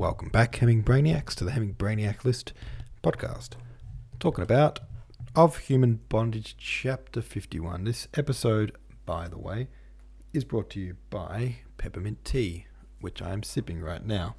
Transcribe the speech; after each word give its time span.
Welcome 0.00 0.30
back, 0.30 0.56
Hemming 0.56 0.82
Brainiacs, 0.82 1.34
to 1.34 1.44
the 1.44 1.50
Hemming 1.50 1.74
Brainiac 1.74 2.24
List 2.24 2.54
podcast. 3.04 3.50
Talking 4.18 4.42
about 4.42 4.80
Of 5.36 5.58
Human 5.58 6.00
Bondage, 6.08 6.56
Chapter 6.56 7.20
51. 7.20 7.84
This 7.84 8.08
episode, 8.14 8.74
by 9.04 9.28
the 9.28 9.36
way, 9.36 9.68
is 10.32 10.44
brought 10.44 10.70
to 10.70 10.80
you 10.80 10.96
by 11.10 11.56
Peppermint 11.76 12.24
Tea, 12.24 12.64
which 13.02 13.20
I 13.20 13.34
am 13.34 13.42
sipping 13.42 13.82
right 13.82 14.02
now. 14.02 14.36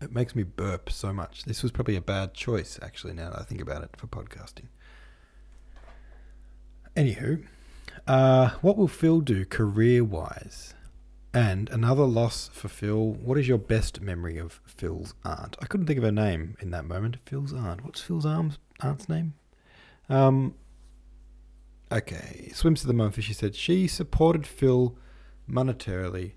It 0.00 0.10
makes 0.10 0.34
me 0.34 0.42
burp 0.42 0.90
so 0.90 1.12
much. 1.12 1.44
This 1.44 1.62
was 1.62 1.70
probably 1.70 1.94
a 1.94 2.00
bad 2.00 2.34
choice, 2.34 2.80
actually, 2.82 3.12
now 3.12 3.30
that 3.30 3.38
I 3.38 3.44
think 3.44 3.60
about 3.60 3.84
it, 3.84 3.90
for 3.96 4.08
podcasting. 4.08 4.66
Anywho, 6.96 7.44
uh, 8.08 8.50
what 8.60 8.76
will 8.76 8.88
Phil 8.88 9.20
do 9.20 9.44
career 9.44 10.02
wise? 10.02 10.74
And 11.34 11.70
another 11.70 12.04
loss 12.04 12.50
for 12.52 12.68
Phil. 12.68 13.12
What 13.12 13.38
is 13.38 13.48
your 13.48 13.58
best 13.58 14.02
memory 14.02 14.36
of 14.36 14.60
Phil's 14.66 15.14
aunt? 15.24 15.56
I 15.62 15.66
couldn't 15.66 15.86
think 15.86 15.96
of 15.96 16.04
her 16.04 16.12
name 16.12 16.56
in 16.60 16.70
that 16.72 16.84
moment. 16.84 17.16
Phil's 17.24 17.54
aunt. 17.54 17.84
What's 17.84 18.02
Phil's 18.02 18.26
aunt's, 18.26 18.58
aunt's 18.80 19.08
name? 19.08 19.32
Um, 20.10 20.54
okay. 21.90 22.50
Swims 22.54 22.82
to 22.82 22.86
the 22.86 22.92
moment. 22.92 23.22
She 23.22 23.32
said 23.32 23.54
she 23.54 23.86
supported 23.86 24.46
Phil 24.46 24.94
monetarily 25.48 26.32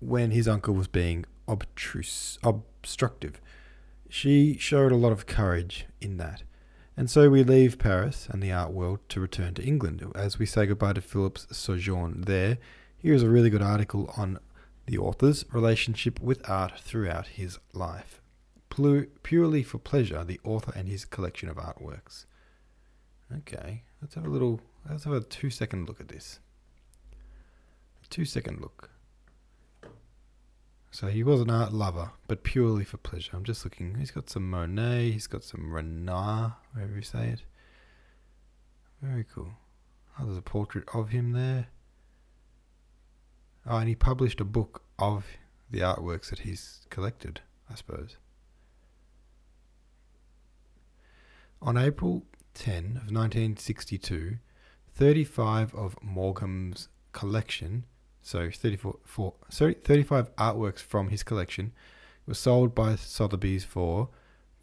when 0.00 0.30
his 0.30 0.46
uncle 0.46 0.74
was 0.74 0.88
being 0.88 1.24
obtruse, 1.48 2.38
obstructive. 2.42 3.40
She 4.10 4.58
showed 4.58 4.92
a 4.92 4.96
lot 4.96 5.12
of 5.12 5.26
courage 5.26 5.86
in 6.02 6.18
that. 6.18 6.42
And 6.98 7.10
so 7.10 7.28
we 7.28 7.42
leave 7.42 7.78
Paris 7.78 8.28
and 8.30 8.42
the 8.42 8.52
art 8.52 8.72
world 8.72 9.00
to 9.10 9.20
return 9.20 9.54
to 9.54 9.62
England. 9.62 10.02
As 10.14 10.38
we 10.38 10.46
say 10.46 10.66
goodbye 10.66 10.94
to 10.94 11.00
Philip's 11.00 11.46
sojourn 11.56 12.22
there, 12.22 12.58
here's 13.06 13.22
a 13.22 13.30
really 13.30 13.50
good 13.50 13.62
article 13.62 14.12
on 14.16 14.36
the 14.86 14.98
author's 14.98 15.44
relationship 15.52 16.18
with 16.18 16.42
art 16.50 16.76
throughout 16.80 17.28
his 17.28 17.56
life. 17.72 18.20
Purely 19.22 19.62
for 19.62 19.78
pleasure, 19.78 20.24
the 20.24 20.40
author 20.42 20.72
and 20.74 20.88
his 20.88 21.04
collection 21.04 21.48
of 21.48 21.56
artworks. 21.56 22.26
Okay, 23.32 23.84
let's 24.02 24.16
have 24.16 24.26
a 24.26 24.28
little, 24.28 24.60
let's 24.90 25.04
have 25.04 25.12
a 25.12 25.20
two 25.20 25.50
second 25.50 25.86
look 25.86 26.00
at 26.00 26.08
this. 26.08 26.40
Two 28.10 28.24
second 28.24 28.60
look. 28.60 28.90
So 30.90 31.06
he 31.06 31.22
was 31.22 31.40
an 31.40 31.50
art 31.50 31.72
lover, 31.72 32.10
but 32.26 32.42
purely 32.42 32.82
for 32.82 32.96
pleasure. 32.96 33.36
I'm 33.36 33.44
just 33.44 33.62
looking. 33.62 33.94
He's 33.94 34.10
got 34.10 34.28
some 34.28 34.50
Monet. 34.50 35.12
He's 35.12 35.28
got 35.28 35.44
some 35.44 35.72
Renoir, 35.72 36.56
wherever 36.72 36.96
you 36.96 37.02
say 37.02 37.28
it. 37.28 37.42
Very 39.00 39.24
cool. 39.32 39.52
Oh, 40.18 40.24
there's 40.24 40.38
a 40.38 40.42
portrait 40.42 40.88
of 40.92 41.10
him 41.10 41.30
there. 41.30 41.68
Oh, 43.66 43.78
and 43.78 43.88
he 43.88 43.94
published 43.94 44.40
a 44.40 44.44
book 44.44 44.82
of 44.98 45.26
the 45.70 45.80
artworks 45.80 46.30
that 46.30 46.40
he's 46.40 46.86
collected, 46.90 47.40
I 47.70 47.74
suppose. 47.74 48.16
On 51.60 51.76
April 51.76 52.22
10 52.54 52.78
of 52.78 53.12
1962, 53.12 54.38
35 54.94 55.74
of 55.74 55.96
Maugham's 56.02 56.88
collection 57.12 57.84
so 58.26 58.50
34, 58.50 58.98
four, 59.04 59.34
sorry, 59.50 59.74
35 59.74 60.34
artworks 60.34 60.80
from 60.80 61.10
his 61.10 61.22
collection 61.22 61.70
were 62.26 62.34
sold 62.34 62.74
by 62.74 62.96
Sotheby's 62.96 63.62
for 63.62 64.08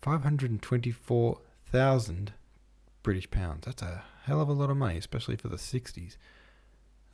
524,000 0.01 2.33
British 3.03 3.31
pounds. 3.31 3.65
That's 3.65 3.81
a 3.81 4.03
hell 4.25 4.41
of 4.41 4.49
a 4.49 4.53
lot 4.53 4.69
of 4.69 4.75
money, 4.75 4.97
especially 4.97 5.37
for 5.37 5.47
the 5.47 5.55
60s. 5.55 6.17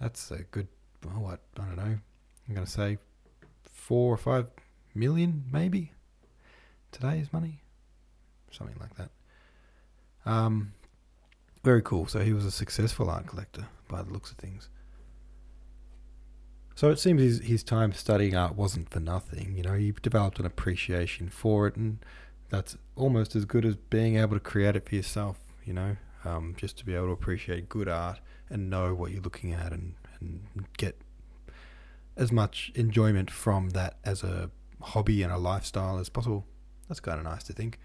That's 0.01 0.31
a 0.31 0.39
good, 0.39 0.69
oh, 1.05 1.19
what, 1.19 1.39
I 1.59 1.65
don't 1.65 1.77
know. 1.77 1.97
I'm 2.47 2.55
going 2.55 2.65
to 2.65 2.71
say 2.71 2.97
four 3.63 4.13
or 4.13 4.17
five 4.17 4.47
million, 4.93 5.45
maybe, 5.51 5.91
today's 6.91 7.31
money. 7.31 7.61
Something 8.51 8.77
like 8.79 8.95
that. 8.95 9.09
Um, 10.25 10.73
very 11.63 11.81
cool. 11.81 12.07
So 12.07 12.19
he 12.19 12.33
was 12.33 12.45
a 12.45 12.51
successful 12.51 13.09
art 13.09 13.27
collector 13.27 13.67
by 13.87 14.01
the 14.01 14.11
looks 14.11 14.31
of 14.31 14.37
things. 14.37 14.69
So 16.75 16.89
it 16.89 16.99
seems 16.99 17.21
his, 17.21 17.39
his 17.41 17.63
time 17.63 17.91
studying 17.91 18.35
art 18.35 18.55
wasn't 18.55 18.89
for 18.89 19.01
nothing. 19.01 19.53
You 19.57 19.63
know, 19.63 19.73
he 19.73 19.91
developed 20.01 20.39
an 20.39 20.45
appreciation 20.45 21.27
for 21.29 21.67
it, 21.67 21.75
and 21.75 21.99
that's 22.49 22.77
almost 22.95 23.35
as 23.35 23.45
good 23.45 23.65
as 23.65 23.75
being 23.75 24.15
able 24.15 24.35
to 24.35 24.39
create 24.39 24.77
it 24.77 24.87
for 24.87 24.95
yourself. 24.95 25.39
You 25.65 25.73
know, 25.73 25.97
um, 26.23 26.55
just 26.57 26.77
to 26.77 26.85
be 26.85 26.95
able 26.95 27.07
to 27.07 27.11
appreciate 27.11 27.67
good 27.69 27.89
art 27.89 28.19
and 28.49 28.69
know 28.69 28.95
what 28.95 29.11
you're 29.11 29.21
looking 29.21 29.51
at, 29.51 29.73
and, 29.73 29.95
and 30.19 30.67
get 30.77 31.01
as 32.15 32.31
much 32.31 32.71
enjoyment 32.75 33.31
from 33.31 33.69
that 33.69 33.97
as 34.03 34.23
a 34.23 34.51
hobby 34.81 35.23
and 35.23 35.31
a 35.31 35.37
lifestyle 35.37 35.97
as 35.97 36.09
possible. 36.09 36.45
That's 36.87 36.99
kind 36.99 37.17
of 37.19 37.23
nice 37.23 37.43
to 37.45 37.53
think. 37.53 37.79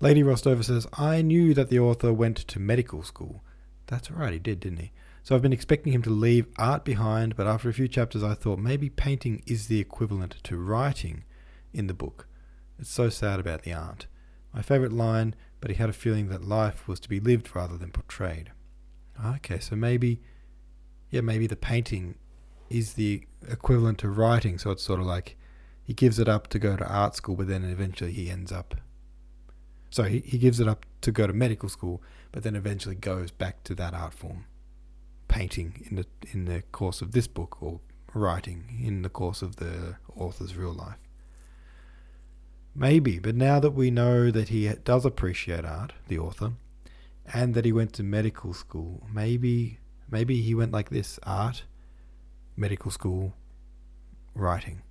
Lady 0.00 0.22
Rostover 0.22 0.64
says, 0.64 0.86
I 0.94 1.22
knew 1.22 1.54
that 1.54 1.68
the 1.68 1.78
author 1.78 2.12
went 2.12 2.36
to 2.36 2.58
medical 2.58 3.02
school. 3.02 3.42
That's 3.86 4.10
right, 4.10 4.32
he 4.32 4.38
did, 4.38 4.60
didn't 4.60 4.78
he? 4.78 4.92
So 5.22 5.34
I've 5.34 5.42
been 5.42 5.52
expecting 5.52 5.92
him 5.92 6.02
to 6.02 6.10
leave 6.10 6.46
art 6.58 6.84
behind, 6.84 7.36
but 7.36 7.46
after 7.46 7.68
a 7.68 7.74
few 7.74 7.86
chapters, 7.86 8.24
I 8.24 8.34
thought 8.34 8.58
maybe 8.58 8.88
painting 8.88 9.42
is 9.46 9.68
the 9.68 9.78
equivalent 9.78 10.36
to 10.44 10.56
writing 10.56 11.24
in 11.72 11.86
the 11.86 11.94
book. 11.94 12.26
It's 12.78 12.90
so 12.90 13.08
sad 13.08 13.38
about 13.38 13.62
the 13.62 13.72
art. 13.72 14.06
My 14.52 14.62
favourite 14.62 14.92
line, 14.92 15.36
but 15.60 15.70
he 15.70 15.76
had 15.76 15.88
a 15.88 15.92
feeling 15.92 16.28
that 16.28 16.42
life 16.42 16.88
was 16.88 16.98
to 17.00 17.08
be 17.08 17.20
lived 17.20 17.54
rather 17.54 17.76
than 17.76 17.92
portrayed. 17.92 18.50
Okay, 19.24 19.60
so 19.60 19.76
maybe, 19.76 20.20
yeah, 21.12 21.20
maybe 21.20 21.46
the 21.46 21.56
painting 21.56 22.16
is 22.70 22.94
the 22.94 23.22
equivalent 23.48 23.98
to 23.98 24.08
writing, 24.08 24.58
so 24.58 24.70
it's 24.70 24.82
sort 24.82 24.98
of 24.98 25.06
like 25.06 25.36
he 25.84 25.92
gives 25.92 26.18
it 26.18 26.26
up 26.26 26.48
to 26.48 26.58
go 26.58 26.74
to 26.74 26.88
art 26.88 27.14
school, 27.14 27.36
but 27.36 27.46
then 27.46 27.62
eventually 27.64 28.12
he 28.12 28.30
ends 28.30 28.50
up. 28.50 28.74
So 29.90 30.04
he, 30.04 30.20
he 30.20 30.38
gives 30.38 30.58
it 30.58 30.66
up 30.66 30.86
to 31.02 31.12
go 31.12 31.26
to 31.26 31.34
medical 31.34 31.68
school, 31.68 32.02
but 32.32 32.42
then 32.42 32.56
eventually 32.56 32.94
goes 32.94 33.30
back 33.30 33.62
to 33.64 33.74
that 33.74 33.92
art 33.92 34.14
form 34.14 34.46
painting 35.28 35.86
in 35.88 35.96
the 35.96 36.06
in 36.32 36.46
the 36.46 36.62
course 36.72 37.00
of 37.00 37.12
this 37.12 37.26
book 37.26 37.62
or 37.62 37.80
writing 38.14 38.64
in 38.82 39.02
the 39.02 39.08
course 39.08 39.42
of 39.42 39.56
the 39.56 39.96
author's 40.16 40.56
real 40.56 40.72
life. 40.72 40.98
Maybe, 42.74 43.18
but 43.18 43.34
now 43.34 43.60
that 43.60 43.72
we 43.72 43.90
know 43.90 44.30
that 44.30 44.48
he 44.48 44.66
does 44.84 45.04
appreciate 45.04 45.66
art, 45.66 45.92
the 46.08 46.18
author, 46.18 46.52
and 47.32 47.52
that 47.52 47.66
he 47.66 47.72
went 47.72 47.92
to 47.94 48.02
medical 48.02 48.54
school, 48.54 49.06
maybe 49.12 49.78
maybe 50.12 50.40
he 50.40 50.54
went 50.54 50.70
like 50.70 50.90
this: 50.90 51.18
art, 51.24 51.64
medical 52.56 52.92
school, 52.92 53.34
writing. 54.34 54.82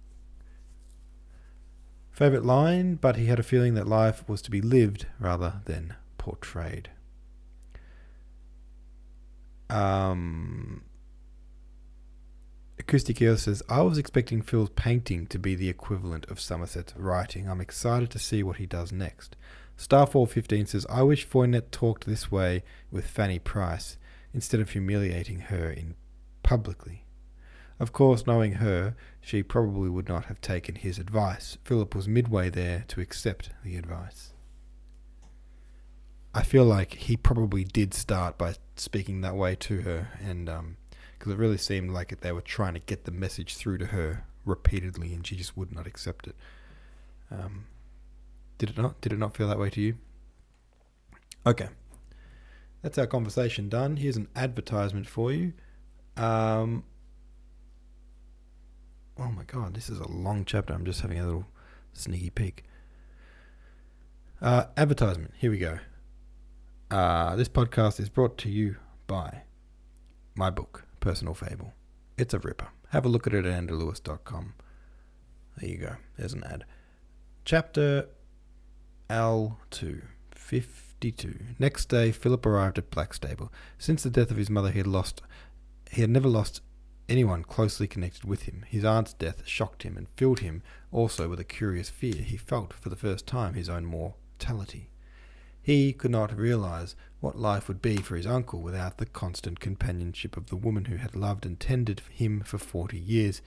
Favorite 2.11 2.43
line, 2.43 2.95
but 2.95 3.15
he 3.15 3.27
had 3.27 3.39
a 3.39 3.43
feeling 3.43 3.73
that 3.75 3.87
life 3.87 4.27
was 4.27 4.41
to 4.41 4.51
be 4.51 4.61
lived 4.61 5.05
rather 5.17 5.61
than 5.65 5.95
portrayed. 6.17 6.89
Um, 9.69 10.83
Acoustic 12.77 13.21
Earth 13.21 13.39
says, 13.39 13.63
I 13.69 13.81
was 13.81 13.97
expecting 13.97 14.41
Phil's 14.41 14.69
painting 14.71 15.25
to 15.27 15.39
be 15.39 15.55
the 15.55 15.69
equivalent 15.69 16.25
of 16.25 16.41
Somerset's 16.41 16.93
writing. 16.97 17.47
I'm 17.47 17.61
excited 17.61 18.09
to 18.11 18.19
see 18.19 18.43
what 18.43 18.57
he 18.57 18.65
does 18.65 18.91
next. 18.91 19.37
Starfall15 19.77 20.67
says, 20.67 20.85
I 20.89 21.01
wish 21.03 21.27
Foinet 21.27 21.71
talked 21.71 22.05
this 22.05 22.29
way 22.29 22.63
with 22.91 23.07
Fanny 23.07 23.39
Price 23.39 23.97
instead 24.33 24.59
of 24.59 24.71
humiliating 24.71 25.39
her 25.41 25.69
in 25.69 25.95
publicly. 26.43 27.05
Of 27.79 27.91
course, 27.91 28.27
knowing 28.27 28.53
her, 28.53 28.95
she 29.21 29.41
probably 29.41 29.89
would 29.89 30.07
not 30.07 30.25
have 30.25 30.39
taken 30.39 30.75
his 30.75 30.99
advice. 30.99 31.57
Philip 31.63 31.95
was 31.95 32.07
midway 32.07 32.49
there 32.49 32.85
to 32.89 33.01
accept 33.01 33.49
the 33.63 33.75
advice. 33.75 34.33
I 36.33 36.43
feel 36.43 36.63
like 36.63 36.93
he 36.93 37.17
probably 37.17 37.63
did 37.63 37.93
start 37.93 38.37
by 38.37 38.55
speaking 38.75 39.21
that 39.21 39.35
way 39.35 39.55
to 39.55 39.81
her, 39.81 40.09
and 40.23 40.45
because 40.45 40.59
um, 40.59 41.31
it 41.31 41.37
really 41.37 41.57
seemed 41.57 41.91
like 41.91 42.17
they 42.21 42.31
were 42.31 42.41
trying 42.41 42.75
to 42.75 42.79
get 42.79 43.03
the 43.03 43.11
message 43.11 43.55
through 43.55 43.79
to 43.79 43.87
her 43.87 44.25
repeatedly, 44.45 45.13
and 45.13 45.25
she 45.25 45.35
just 45.35 45.57
would 45.57 45.73
not 45.73 45.87
accept 45.87 46.27
it. 46.27 46.35
Um, 47.31 47.65
did 48.57 48.69
it 48.69 48.77
not? 48.77 49.01
Did 49.01 49.11
it 49.11 49.19
not 49.19 49.35
feel 49.35 49.47
that 49.47 49.59
way 49.59 49.69
to 49.71 49.81
you? 49.81 49.95
Okay, 51.45 51.69
that's 52.81 52.97
our 52.97 53.07
conversation 53.07 53.69
done. 53.69 53.97
Here's 53.97 54.17
an 54.17 54.27
advertisement 54.35 55.07
for 55.07 55.31
you. 55.31 55.53
Um, 56.17 56.83
oh 59.17 59.31
my 59.31 59.43
god, 59.43 59.73
this 59.73 59.89
is 59.89 59.99
a 59.99 60.07
long 60.07 60.45
chapter. 60.45 60.73
I'm 60.73 60.85
just 60.85 61.01
having 61.01 61.19
a 61.19 61.25
little 61.25 61.45
sneaky 61.93 62.29
peek. 62.29 62.63
Uh, 64.41 64.65
advertisement. 64.75 65.33
Here 65.37 65.51
we 65.51 65.59
go. 65.59 65.79
Uh, 66.89 67.35
this 67.35 67.47
podcast 67.47 67.99
is 67.99 68.09
brought 68.09 68.37
to 68.39 68.49
you 68.49 68.75
by 69.07 69.43
my 70.35 70.49
book, 70.49 70.85
Personal 70.99 71.33
Fable. 71.33 71.73
It's 72.17 72.33
a 72.33 72.39
ripper. 72.39 72.69
Have 72.89 73.05
a 73.05 73.09
look 73.09 73.27
at 73.27 73.33
it 73.33 73.45
at 73.45 73.63
anderlouis.com. 73.63 74.53
There 75.57 75.69
you 75.69 75.77
go. 75.77 75.95
There's 76.17 76.33
an 76.33 76.43
ad. 76.43 76.65
Chapter 77.45 78.09
L2, 79.09 80.01
52. 81.01 81.55
Next 81.57 81.89
day, 81.89 82.11
Philip 82.11 82.45
arrived 82.45 82.77
at 82.77 82.91
Blackstable. 82.91 83.49
Since 83.79 84.03
the 84.03 84.11
death 84.11 84.29
of 84.29 84.37
his 84.37 84.51
mother, 84.51 84.69
he 84.69 84.77
had 84.77 84.85
lost. 84.85 85.23
He 85.89 86.01
had 86.01 86.11
never 86.11 86.29
lost 86.29 86.61
anyone 87.09 87.43
closely 87.43 87.87
connected 87.87 88.23
with 88.23 88.43
him. 88.43 88.63
His 88.67 88.85
aunt's 88.85 89.13
death 89.13 89.41
shocked 89.47 89.81
him 89.81 89.97
and 89.97 90.07
filled 90.15 90.41
him 90.41 90.61
also 90.91 91.27
with 91.27 91.39
a 91.39 91.43
curious 91.43 91.89
fear. 91.89 92.13
He 92.13 92.37
felt 92.37 92.71
for 92.71 92.89
the 92.89 92.95
first 92.95 93.25
time 93.25 93.55
his 93.55 93.67
own 93.67 93.83
mortality. 93.83 94.91
He 95.63 95.91
could 95.91 96.11
not 96.11 96.37
realize 96.37 96.95
what 97.19 97.35
life 97.35 97.67
would 97.67 97.81
be 97.81 97.97
for 97.97 98.15
his 98.15 98.27
uncle 98.27 98.61
without 98.61 98.99
the 98.99 99.07
constant 99.07 99.59
companionship 99.59 100.37
of 100.37 100.47
the 100.47 100.55
woman 100.55 100.85
who 100.85 100.97
had 100.97 101.15
loved 101.15 101.47
and 101.47 101.59
tended 101.59 102.03
him 102.11 102.41
for 102.41 102.59
forty 102.59 102.99
years. 102.99 103.41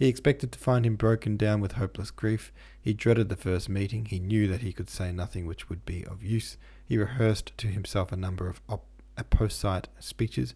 He 0.00 0.08
expected 0.08 0.50
to 0.52 0.58
find 0.58 0.86
him 0.86 0.96
broken 0.96 1.36
down 1.36 1.60
with 1.60 1.72
hopeless 1.72 2.10
grief. 2.10 2.54
He 2.80 2.94
dreaded 2.94 3.28
the 3.28 3.36
first 3.36 3.68
meeting. 3.68 4.06
He 4.06 4.18
knew 4.18 4.48
that 4.48 4.62
he 4.62 4.72
could 4.72 4.88
say 4.88 5.12
nothing 5.12 5.44
which 5.44 5.68
would 5.68 5.84
be 5.84 6.06
of 6.06 6.22
use. 6.22 6.56
He 6.82 6.96
rehearsed 6.96 7.52
to 7.58 7.66
himself 7.66 8.10
a 8.10 8.16
number 8.16 8.48
of 8.48 8.62
op- 8.66 8.86
apposite 9.18 9.88
speeches. 9.98 10.54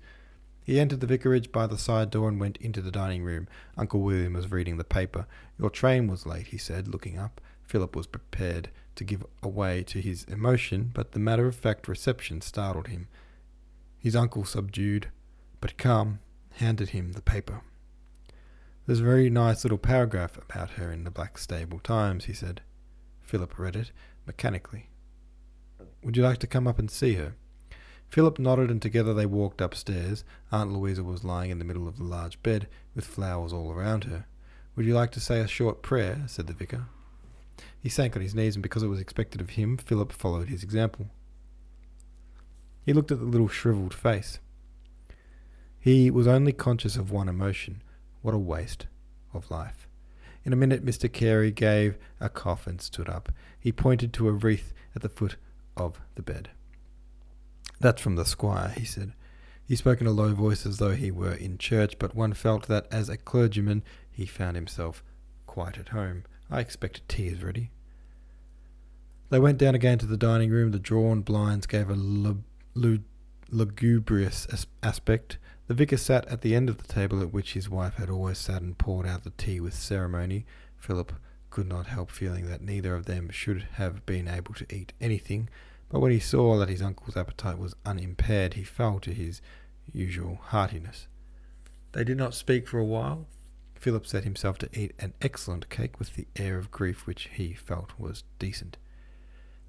He 0.63 0.81
entered 0.81 1.01
the 1.01 1.07
vicarage 1.07 1.53
by 1.53 1.67
the 1.67 1.77
side 1.77 2.09
door 2.09 2.27
and 2.27 2.41
went 2.41 2.57
into 2.57 2.81
the 2.81 2.91
dining 2.91 3.23
room. 3.23 3.47
Uncle 3.77 4.01
William 4.01 4.33
was 4.33 4.51
reading 4.51 4.79
the 4.79 4.83
paper. 4.83 5.27
Your 5.59 5.69
train 5.69 6.07
was 6.07 6.25
late, 6.25 6.47
he 6.47 6.57
said, 6.57 6.89
looking 6.89 7.19
up. 7.19 7.39
Philip 7.65 7.95
was 7.95 8.07
prepared 8.07 8.71
to 8.95 9.05
give 9.05 9.27
way 9.43 9.83
to 9.83 10.01
his 10.01 10.25
emotion, 10.25 10.91
but 10.95 11.13
the 11.13 11.19
matter 11.19 11.47
of 11.47 11.55
fact 11.55 11.87
reception 11.87 12.41
startled 12.41 12.87
him. 12.87 13.09
His 13.99 14.17
uncle, 14.17 14.47
subdued 14.47 15.09
but 15.61 15.77
calm, 15.77 16.21
handed 16.53 16.91
him 16.91 17.13
the 17.13 17.21
paper. 17.21 17.61
There's 18.87 19.01
a 19.01 19.05
very 19.05 19.31
nice 19.31 19.65
little 19.65 19.79
paragraph 19.79 20.37
about 20.37 20.73
her 20.73 20.93
in 20.93 21.05
the 21.05 21.11
Blackstable 21.11 21.83
Times, 21.83 22.27
he 22.27 22.35
said. 22.35 22.61
Philip 23.23 23.59
read 23.59 23.77
it 23.77 23.93
mechanically. 24.27 24.91
Would 26.03 26.19
you 26.19 26.23
like 26.23 26.37
to 26.39 26.47
come 26.47 26.67
up 26.67 26.79
and 26.79 26.91
see 26.91 27.15
her? 27.15 27.35
Philip 28.09 28.39
nodded, 28.39 28.71
and 28.71 28.83
together 28.83 29.15
they 29.15 29.25
walked 29.25 29.63
upstairs. 29.63 30.23
Aunt 30.53 30.71
Louisa 30.71 31.03
was 31.03 31.25
lying 31.25 31.51
in 31.51 31.59
the 31.59 31.65
middle 31.65 31.89
of 31.89 31.97
the 31.97 32.05
large 32.05 32.43
bed, 32.43 32.69
with 32.95 33.07
flowers 33.07 33.55
all 33.55 33.73
around 33.73 34.05
her. 34.05 34.27
Would 34.77 34.85
you 34.85 34.95
like 34.95 35.13
to 35.13 35.21
say 35.21 35.41
a 35.41 35.49
short 35.49 35.81
prayer? 35.81 36.25
said 36.27 36.47
the 36.47 36.53
vicar. 36.53 36.85
He 37.81 37.89
sank 37.89 38.15
on 38.17 38.23
his 38.23 38.35
knees, 38.35 38.55
and 38.55 38.63
because 38.63 38.83
it 38.83 38.89
was 38.89 39.01
expected 39.01 39.41
of 39.41 39.51
him, 39.51 39.79
Philip 39.79 40.13
followed 40.13 40.51
his 40.51 40.63
example. 40.63 41.07
He 42.85 42.93
looked 42.93 43.11
at 43.11 43.19
the 43.19 43.25
little 43.25 43.49
shrivelled 43.49 43.95
face. 43.95 44.41
He 45.81 46.11
was 46.11 46.27
only 46.27 46.53
conscious 46.53 46.97
of 46.97 47.11
one 47.11 47.31
emotion 47.31 47.83
what 48.25 48.35
a 48.35 48.39
waste 48.39 48.87
of 49.35 49.51
life. 49.51 49.87
In 50.45 50.55
a 50.55 50.57
minute, 50.57 50.83
Mr. 50.83 51.13
Carey 51.13 51.51
gave 51.51 51.99
a 52.19 52.31
cough 52.31 52.67
and 52.67 52.81
stood 52.81 53.07
up. 53.07 53.31
He 53.61 53.71
pointed 53.71 54.15
to 54.15 54.29
a 54.29 54.33
wreath 54.33 54.73
at 54.97 55.03
the 55.03 55.11
foot 55.11 55.37
of 55.77 56.01
the 56.15 56.23
bed. 56.23 56.49
That's 57.81 58.01
from 58.01 58.17
the 58.17 58.25
squire, 58.25 58.71
he 58.71 58.87
said. 58.87 59.13
He 59.67 59.77
spoke 59.77 60.01
in 60.01 60.07
a 60.07 60.11
low 60.13 60.33
voice 60.33 60.65
as 60.65 60.79
though 60.79 60.95
he 60.95 61.11
were 61.11 61.35
in 61.35 61.59
church, 61.59 61.99
but 61.99 62.15
one 62.17 62.33
felt 62.33 62.67
that 62.67 62.87
as 62.91 63.11
a 63.11 63.19
clergyman 63.19 63.83
he 64.11 64.25
found 64.25 64.57
himself 64.57 65.05
quite 65.47 65.77
at 65.77 65.91
home. 65.91 66.25
I 66.51 66.61
expect 66.61 67.07
tea 67.09 67.27
is 67.27 67.43
ready. 67.43 67.73
They 69.29 69.39
went 69.39 69.59
down 69.59 69.75
again 69.75 69.99
to 69.99 70.07
the 70.07 70.17
dining 70.17 70.51
room. 70.51 70.71
The 70.71 70.79
drawn 70.79 71.21
blinds 71.21 71.67
gave 71.67 71.91
a 71.91 72.37
lugubrious 73.51 74.67
aspect. 74.83 75.39
The 75.67 75.75
vicar 75.75 75.97
sat 75.97 76.27
at 76.29 76.43
the 76.43 76.55
end 76.55 76.69
of 76.69 76.79
the 76.79 76.93
table 76.93 77.23
at 77.23 77.33
which 77.33 77.55
his 77.55 77.71
wife 77.71 77.95
had 77.95 78.11
always 78.11 78.37
sat 78.37 78.61
and 78.61 78.77
poured 78.77 79.07
out 79.07 79.25
the 79.25 79.31
tea 79.31 79.61
with 79.61 79.75
ceremony. 79.75 80.45
Philip 80.77 81.13
could 81.49 81.67
not 81.67 81.87
help 81.87 82.11
feeling 82.11 82.47
that 82.47 82.61
neither 82.61 82.95
of 82.95 83.07
them 83.07 83.31
should 83.31 83.69
have 83.75 84.05
been 84.05 84.29
able 84.29 84.53
to 84.55 84.67
eat 84.75 84.93
anything, 85.01 85.49
but 85.89 86.01
when 86.01 86.13
he 86.13 86.19
saw 86.19 86.59
that 86.59 86.69
his 86.69 86.83
uncle's 86.83 87.17
appetite 87.17 87.59
was 87.59 87.77
unimpaired, 87.87 88.55
he 88.55 88.65
fell 88.65 88.99
to 88.99 89.15
his 89.15 89.41
usual 89.93 90.39
heartiness. 90.43 91.07
They 91.93 92.05
did 92.05 92.19
not 92.19 92.35
speak 92.35 92.69
for 92.69 92.79
a 92.79 92.85
while. 92.85 93.27
Philip 93.77 94.07
set 94.07 94.25
himself 94.25 94.59
to 94.59 94.79
eat 94.79 94.93
an 94.99 95.15
excellent 95.23 95.71
cake 95.71 95.99
with 95.99 96.15
the 96.15 96.27
air 96.37 96.59
of 96.59 96.71
grief 96.71 97.07
which 97.07 97.31
he 97.33 97.55
felt 97.55 97.99
was 97.99 98.25
decent. 98.39 98.77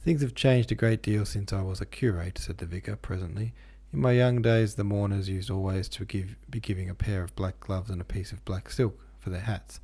Things 0.01 0.21
have 0.21 0.35
changed 0.35 0.71
a 0.71 0.75
great 0.75 1.01
deal 1.01 1.25
since 1.25 1.53
I 1.53 1.61
was 1.61 1.79
a 1.79 1.85
curate, 1.85 2.37
said 2.37 2.57
the 2.57 2.65
vicar 2.65 2.95
presently. 2.95 3.53
In 3.95 4.01
my 4.01 4.11
young 4.11 4.41
days, 4.41 4.75
the 4.75 4.83
mourners 4.83 5.29
used 5.29 5.49
always 5.49 5.87
to 5.87 6.03
give, 6.03 6.35
be 6.49 6.59
giving 6.59 6.89
a 6.89 6.93
pair 6.93 7.23
of 7.23 7.33
black 7.33 7.61
gloves 7.61 7.89
and 7.89 8.01
a 8.01 8.03
piece 8.03 8.33
of 8.33 8.43
black 8.43 8.69
silk 8.69 8.99
for 9.17 9.29
their 9.29 9.39
hats. 9.39 9.79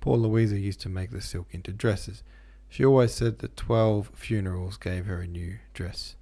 Poor 0.00 0.16
Louisa 0.16 0.58
used 0.58 0.80
to 0.80 0.88
make 0.88 1.12
the 1.12 1.20
silk 1.20 1.46
into 1.52 1.70
dresses. 1.72 2.24
She 2.68 2.84
always 2.84 3.14
said 3.14 3.38
that 3.38 3.56
twelve 3.56 4.10
funerals 4.12 4.76
gave 4.76 5.06
her 5.06 5.20
a 5.20 5.28
new 5.28 5.58
dress. 5.72 6.16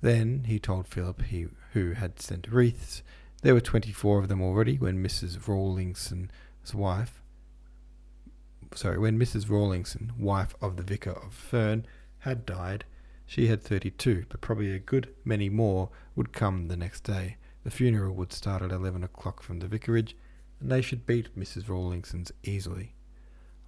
Then 0.00 0.44
he 0.46 0.58
told 0.58 0.88
Philip 0.88 1.20
he, 1.24 1.48
who 1.74 1.92
had 1.92 2.18
sent 2.18 2.48
wreaths. 2.50 3.02
There 3.42 3.52
were 3.52 3.60
twenty-four 3.60 4.18
of 4.18 4.28
them 4.28 4.40
already 4.40 4.78
when 4.78 5.04
Mrs. 5.04 5.46
Rawlinson's 5.46 6.30
wife, 6.74 7.20
sorry, 8.74 8.98
when 8.98 9.18
Mrs. 9.18 9.50
Rawlinson, 9.50 10.12
wife 10.18 10.54
of 10.62 10.78
the 10.78 10.82
vicar 10.82 11.12
of 11.12 11.34
Fern, 11.34 11.84
had 12.20 12.46
died. 12.46 12.86
She 13.28 13.48
had 13.48 13.62
32, 13.62 14.24
but 14.30 14.40
probably 14.40 14.72
a 14.72 14.78
good 14.78 15.14
many 15.22 15.50
more 15.50 15.90
would 16.16 16.32
come 16.32 16.68
the 16.68 16.78
next 16.78 17.04
day. 17.04 17.36
The 17.62 17.70
funeral 17.70 18.14
would 18.14 18.32
start 18.32 18.62
at 18.62 18.72
11 18.72 19.04
o'clock 19.04 19.42
from 19.42 19.58
the 19.58 19.68
vicarage, 19.68 20.16
and 20.58 20.72
they 20.72 20.80
should 20.80 21.04
beat 21.04 21.38
Mrs. 21.38 21.68
Rawlinson's 21.68 22.32
easily. 22.42 22.94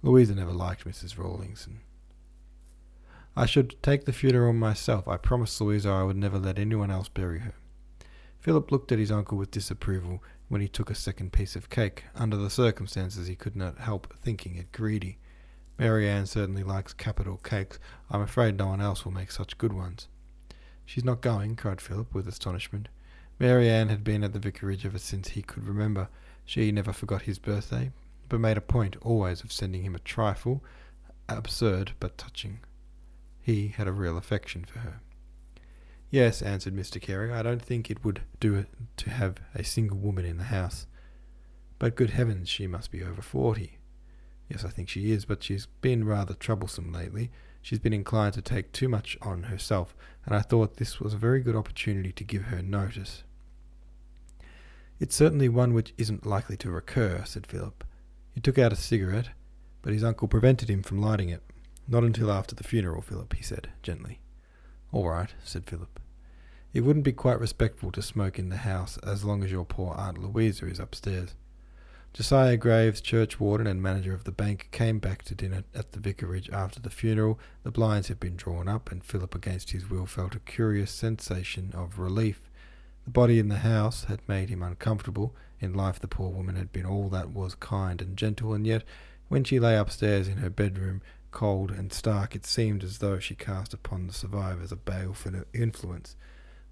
Louisa 0.01 0.33
never 0.33 0.51
liked 0.51 0.83
Mrs. 0.83 1.15
Rawlinson. 1.15 1.81
I 3.35 3.45
should 3.45 3.75
take 3.83 4.05
the 4.05 4.13
funeral 4.13 4.51
myself. 4.51 5.07
I 5.07 5.17
promised 5.17 5.61
Louisa 5.61 5.89
I 5.89 6.03
would 6.03 6.17
never 6.17 6.39
let 6.39 6.57
anyone 6.57 6.89
else 6.89 7.07
bury 7.07 7.39
her. 7.41 7.53
Philip 8.39 8.71
looked 8.71 8.91
at 8.91 8.97
his 8.97 9.11
uncle 9.11 9.37
with 9.37 9.51
disapproval 9.51 10.23
when 10.49 10.61
he 10.61 10.67
took 10.67 10.89
a 10.89 10.95
second 10.95 11.33
piece 11.33 11.55
of 11.55 11.69
cake. 11.69 12.05
Under 12.15 12.35
the 12.35 12.49
circumstances, 12.49 13.27
he 13.27 13.35
could 13.35 13.55
not 13.55 13.77
help 13.77 14.11
thinking 14.23 14.55
it 14.55 14.71
greedy. 14.71 15.19
Mary 15.81 16.07
Ann 16.07 16.27
certainly 16.27 16.61
likes 16.61 16.93
capital 16.93 17.37
cakes. 17.37 17.79
I'm 18.11 18.21
afraid 18.21 18.55
no 18.55 18.67
one 18.67 18.81
else 18.81 19.03
will 19.03 19.11
make 19.11 19.31
such 19.31 19.57
good 19.57 19.73
ones. 19.73 20.07
She's 20.85 21.03
not 21.03 21.21
going, 21.21 21.55
cried 21.55 21.81
Philip 21.81 22.13
with 22.13 22.27
astonishment. 22.27 22.87
Mary 23.39 23.67
Ann 23.67 23.89
had 23.89 24.03
been 24.03 24.23
at 24.23 24.31
the 24.31 24.37
vicarage 24.37 24.85
ever 24.85 24.99
since 24.99 25.29
he 25.29 25.41
could 25.41 25.65
remember. 25.65 26.07
She 26.45 26.71
never 26.71 26.93
forgot 26.93 27.23
his 27.23 27.39
birthday, 27.39 27.89
but 28.29 28.39
made 28.39 28.57
a 28.57 28.61
point 28.61 28.95
always 29.01 29.43
of 29.43 29.51
sending 29.51 29.81
him 29.81 29.95
a 29.95 29.99
trifle, 29.99 30.63
absurd 31.27 31.93
but 31.99 32.15
touching. 32.15 32.59
He 33.41 33.69
had 33.69 33.87
a 33.87 33.91
real 33.91 34.19
affection 34.19 34.65
for 34.65 34.77
her. 34.81 35.01
Yes, 36.11 36.43
answered 36.43 36.75
Mr. 36.75 37.01
Carey, 37.01 37.33
I 37.33 37.41
don't 37.41 37.59
think 37.59 37.89
it 37.89 38.05
would 38.05 38.21
do 38.39 38.67
to 38.97 39.09
have 39.09 39.37
a 39.55 39.63
single 39.63 39.97
woman 39.97 40.25
in 40.25 40.37
the 40.37 40.43
house. 40.43 40.85
But 41.79 41.95
good 41.95 42.11
heavens, 42.11 42.49
she 42.49 42.67
must 42.67 42.91
be 42.91 43.03
over 43.03 43.23
forty. 43.23 43.79
Yes, 44.51 44.65
I 44.65 44.69
think 44.69 44.89
she 44.89 45.13
is, 45.13 45.23
but 45.23 45.41
she's 45.41 45.67
been 45.79 46.03
rather 46.03 46.33
troublesome 46.33 46.91
lately. 46.91 47.31
She's 47.61 47.79
been 47.79 47.93
inclined 47.93 48.33
to 48.33 48.41
take 48.41 48.73
too 48.73 48.89
much 48.89 49.17
on 49.21 49.43
herself, 49.43 49.95
and 50.25 50.35
I 50.35 50.41
thought 50.41 50.75
this 50.75 50.99
was 50.99 51.13
a 51.13 51.17
very 51.17 51.39
good 51.39 51.55
opportunity 51.55 52.11
to 52.11 52.23
give 52.25 52.43
her 52.43 52.61
notice. 52.61 53.23
It's 54.99 55.15
certainly 55.15 55.47
one 55.47 55.73
which 55.73 55.93
isn't 55.97 56.25
likely 56.25 56.57
to 56.57 56.69
recur, 56.69 57.23
said 57.23 57.47
Philip. 57.47 57.85
He 58.33 58.41
took 58.41 58.59
out 58.59 58.73
a 58.73 58.75
cigarette, 58.75 59.29
but 59.81 59.93
his 59.93 60.03
uncle 60.03 60.27
prevented 60.27 60.69
him 60.69 60.83
from 60.83 61.01
lighting 61.01 61.29
it. 61.29 61.43
Not 61.87 62.03
until 62.03 62.29
after 62.29 62.53
the 62.53 62.65
funeral, 62.65 63.01
Philip, 63.01 63.33
he 63.33 63.43
said, 63.43 63.69
gently. 63.81 64.19
All 64.91 65.07
right, 65.07 65.33
said 65.45 65.65
Philip. 65.65 65.97
It 66.73 66.81
wouldn't 66.81 67.05
be 67.05 67.13
quite 67.13 67.39
respectful 67.39 67.89
to 67.93 68.01
smoke 68.01 68.37
in 68.37 68.49
the 68.49 68.57
house 68.57 68.97
as 68.97 69.23
long 69.23 69.45
as 69.45 69.51
your 69.51 69.63
poor 69.63 69.95
Aunt 69.97 70.17
Louisa 70.17 70.67
is 70.67 70.79
upstairs. 70.79 71.35
Josiah 72.13 72.57
Graves, 72.57 72.99
churchwarden 73.01 73.69
and 73.69 73.81
manager 73.81 74.13
of 74.13 74.25
the 74.25 74.33
bank, 74.33 74.67
came 74.71 74.99
back 74.99 75.23
to 75.23 75.33
dinner 75.33 75.63
at 75.73 75.93
the 75.93 75.99
vicarage 76.01 76.49
after 76.49 76.77
the 76.81 76.89
funeral. 76.89 77.39
The 77.63 77.71
blinds 77.71 78.09
had 78.09 78.19
been 78.19 78.35
drawn 78.35 78.67
up, 78.67 78.91
and 78.91 79.01
Philip, 79.01 79.33
against 79.33 79.71
his 79.71 79.89
will, 79.89 80.05
felt 80.05 80.35
a 80.35 80.39
curious 80.39 80.91
sensation 80.91 81.71
of 81.73 81.99
relief. 81.99 82.51
The 83.05 83.11
body 83.11 83.39
in 83.39 83.47
the 83.47 83.59
house 83.59 84.03
had 84.03 84.27
made 84.27 84.49
him 84.49 84.61
uncomfortable. 84.61 85.33
In 85.61 85.73
life, 85.73 86.01
the 86.01 86.07
poor 86.09 86.29
woman 86.29 86.57
had 86.57 86.73
been 86.73 86.85
all 86.85 87.07
that 87.09 87.31
was 87.31 87.55
kind 87.55 88.01
and 88.01 88.17
gentle, 88.17 88.53
and 88.53 88.67
yet, 88.67 88.83
when 89.29 89.45
she 89.45 89.57
lay 89.57 89.77
upstairs 89.77 90.27
in 90.27 90.39
her 90.39 90.49
bedroom, 90.49 91.01
cold 91.31 91.71
and 91.71 91.93
stark, 91.93 92.35
it 92.35 92.45
seemed 92.45 92.83
as 92.83 92.97
though 92.97 93.19
she 93.19 93.35
cast 93.35 93.73
upon 93.73 94.07
the 94.07 94.13
survivors 94.13 94.73
a 94.73 94.75
baleful 94.75 95.45
influence. 95.53 96.17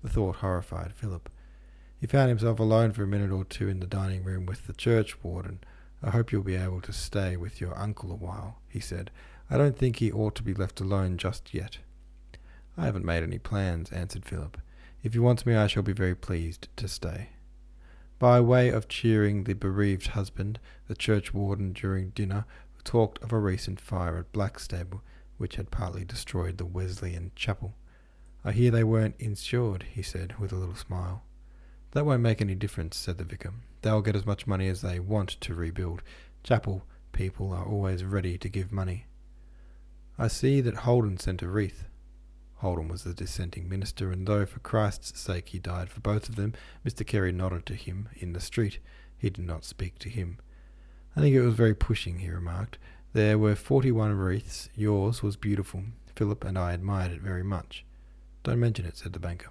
The 0.03 0.09
thought 0.09 0.37
horrified 0.37 0.91
Philip. 0.91 1.29
He 1.99 2.07
found 2.07 2.29
himself 2.29 2.59
alone 2.59 2.93
for 2.93 3.03
a 3.03 3.07
minute 3.07 3.31
or 3.31 3.43
two 3.43 3.67
in 3.67 3.81
the 3.81 3.85
dining 3.85 4.23
room 4.23 4.45
with 4.45 4.67
the 4.67 4.73
churchwarden. 4.73 5.57
I 6.01 6.11
hope 6.11 6.31
you'll 6.31 6.43
be 6.43 6.55
able 6.55 6.79
to 6.81 6.93
stay 6.93 7.35
with 7.35 7.59
your 7.59 7.77
uncle 7.77 8.11
a 8.11 8.15
while, 8.15 8.59
he 8.69 8.79
said. 8.79 9.11
I 9.49 9.57
don't 9.57 9.77
think 9.77 9.97
he 9.97 10.11
ought 10.11 10.35
to 10.35 10.43
be 10.43 10.53
left 10.53 10.79
alone 10.79 11.17
just 11.17 11.53
yet. 11.53 11.79
I 12.77 12.85
haven't 12.85 13.03
made 13.03 13.23
any 13.23 13.37
plans, 13.37 13.91
answered 13.91 14.25
Philip. 14.25 14.57
If 15.03 15.11
he 15.11 15.19
wants 15.19 15.45
me, 15.45 15.55
I 15.55 15.67
shall 15.67 15.83
be 15.83 15.91
very 15.91 16.15
pleased 16.15 16.69
to 16.77 16.87
stay. 16.87 17.29
By 18.17 18.39
way 18.39 18.69
of 18.69 18.87
cheering 18.87 19.43
the 19.43 19.53
bereaved 19.53 20.07
husband, 20.07 20.59
the 20.87 20.95
churchwarden 20.95 21.73
during 21.73 22.11
dinner 22.11 22.45
talked 22.85 23.21
of 23.21 23.33
a 23.33 23.37
recent 23.37 23.79
fire 23.79 24.17
at 24.17 24.31
Blackstable, 24.31 25.01
which 25.37 25.57
had 25.57 25.69
partly 25.69 26.05
destroyed 26.05 26.57
the 26.57 26.65
Wesleyan 26.65 27.31
chapel. 27.35 27.75
I 28.45 28.53
hear 28.53 28.71
they 28.71 28.85
weren't 28.85 29.15
insured, 29.19 29.83
he 29.91 30.01
said, 30.01 30.39
with 30.39 30.53
a 30.53 30.55
little 30.55 30.75
smile. 30.75 31.23
That 31.91 32.05
won't 32.05 32.21
make 32.21 32.41
any 32.41 32.55
difference, 32.55 32.97
said 32.97 33.17
the 33.17 33.23
vicar. 33.23 33.53
They'll 33.81 34.01
get 34.01 34.15
as 34.15 34.25
much 34.25 34.45
money 34.45 34.67
as 34.67 34.81
they 34.81 34.99
want 34.99 35.29
to 35.41 35.55
rebuild. 35.55 36.03
Chapel 36.43 36.85
people 37.11 37.51
are 37.51 37.65
always 37.65 38.03
ready 38.03 38.37
to 38.37 38.47
give 38.47 38.71
money. 38.71 39.05
I 40.17 40.27
see 40.27 40.61
that 40.61 40.77
Holden 40.77 41.17
sent 41.17 41.41
a 41.41 41.47
wreath. 41.47 41.85
Holden 42.55 42.89
was 42.89 43.03
the 43.03 43.13
dissenting 43.13 43.67
minister, 43.69 44.11
and 44.11 44.27
though 44.27 44.45
for 44.45 44.59
Christ's 44.59 45.19
sake 45.19 45.49
he 45.49 45.59
died 45.59 45.89
for 45.89 46.01
both 46.01 46.29
of 46.29 46.35
them, 46.35 46.53
Mr. 46.85 47.05
Carey 47.05 47.31
nodded 47.31 47.65
to 47.67 47.73
him 47.73 48.09
in 48.15 48.33
the 48.33 48.41
street. 48.41 48.79
He 49.17 49.29
did 49.29 49.45
not 49.45 49.65
speak 49.65 49.97
to 49.99 50.09
him. 50.09 50.37
I 51.15 51.21
think 51.21 51.35
it 51.35 51.41
was 51.41 51.55
very 51.55 51.73
pushing, 51.73 52.19
he 52.19 52.29
remarked. 52.29 52.77
There 53.13 53.37
were 53.37 53.55
forty 53.55 53.91
one 53.91 54.13
wreaths. 54.13 54.69
Yours 54.75 55.23
was 55.23 55.35
beautiful. 55.35 55.83
Philip 56.15 56.43
and 56.43 56.57
I 56.57 56.73
admired 56.73 57.11
it 57.11 57.21
very 57.21 57.43
much. 57.43 57.85
Don't 58.43 58.59
mention 58.59 58.85
it, 58.85 58.97
said 58.97 59.13
the 59.13 59.19
banker. 59.19 59.49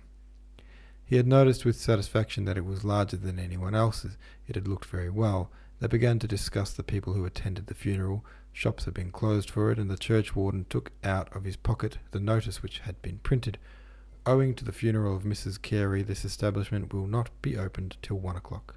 He 1.09 1.17
had 1.17 1.27
noticed 1.27 1.65
with 1.65 1.81
satisfaction 1.81 2.45
that 2.45 2.59
it 2.59 2.67
was 2.67 2.85
larger 2.85 3.17
than 3.17 3.39
anyone 3.39 3.75
else's. 3.75 4.19
It 4.47 4.57
had 4.57 4.69
looked 4.69 4.85
very 4.85 5.09
well. 5.09 5.51
They 5.81 5.87
began 5.87 6.19
to 6.19 6.29
discuss 6.29 6.73
the 6.73 6.83
people 6.83 7.15
who 7.15 7.25
attended 7.25 7.67
the 7.67 7.75
funeral. 7.75 8.27
Shops 8.53 8.85
had 8.85 8.93
been 8.93 9.11
closed 9.11 9.49
for 9.49 9.71
it, 9.71 9.79
and 9.79 9.91
the 9.91 9.97
churchwarden 9.97 10.69
took 10.69 10.93
out 11.03 11.35
of 11.35 11.45
his 11.45 11.57
pocket 11.57 11.97
the 12.11 12.21
notice 12.21 12.63
which 12.63 12.81
had 12.81 13.01
been 13.01 13.21
printed. 13.21 13.57
Owing 14.27 14.55
to 14.57 14.67
the 14.67 14.73
funeral 14.73 15.17
of 15.17 15.23
Mrs. 15.23 15.63
Carey, 15.63 16.03
this 16.03 16.27
establishment 16.27 16.93
will 16.93 17.07
not 17.07 17.31
be 17.41 17.57
opened 17.57 17.97
till 18.03 18.19
one 18.19 18.37
o'clock. 18.37 18.75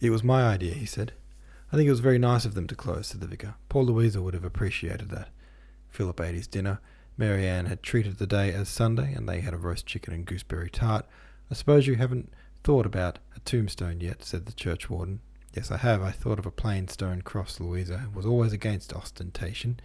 It 0.00 0.08
was 0.08 0.24
my 0.24 0.44
idea, 0.44 0.72
he 0.72 0.86
said. 0.86 1.12
I 1.70 1.76
think 1.76 1.88
it 1.88 1.90
was 1.90 2.00
very 2.00 2.18
nice 2.18 2.46
of 2.46 2.54
them 2.54 2.66
to 2.68 2.74
close, 2.74 3.08
said 3.08 3.20
the 3.20 3.26
vicar. 3.26 3.56
Poor 3.68 3.84
Louisa 3.84 4.22
would 4.22 4.32
have 4.32 4.44
appreciated 4.44 5.10
that. 5.10 5.28
Philip 5.90 6.18
ate 6.22 6.34
his 6.34 6.46
dinner. 6.46 6.80
Mary 7.18 7.48
Ann 7.48 7.66
had 7.66 7.82
treated 7.82 8.18
the 8.18 8.26
day 8.26 8.52
as 8.52 8.68
Sunday, 8.68 9.14
and 9.14 9.28
they 9.28 9.40
had 9.40 9.54
a 9.54 9.58
roast 9.58 9.86
chicken 9.86 10.12
and 10.12 10.26
gooseberry 10.26 10.68
tart. 10.68 11.06
I 11.50 11.54
suppose 11.54 11.86
you 11.86 11.94
haven't 11.94 12.32
thought 12.62 12.84
about 12.84 13.18
a 13.34 13.40
tombstone 13.40 14.00
yet, 14.00 14.22
said 14.22 14.46
the 14.46 14.52
churchwarden. 14.52 15.20
Yes, 15.54 15.70
I 15.70 15.78
have. 15.78 16.02
I 16.02 16.10
thought 16.10 16.38
of 16.38 16.44
a 16.44 16.50
plain 16.50 16.88
stone 16.88 17.22
cross, 17.22 17.58
Louisa. 17.58 18.08
Was 18.14 18.26
always 18.26 18.52
against 18.52 18.92
ostentation. 18.92 19.80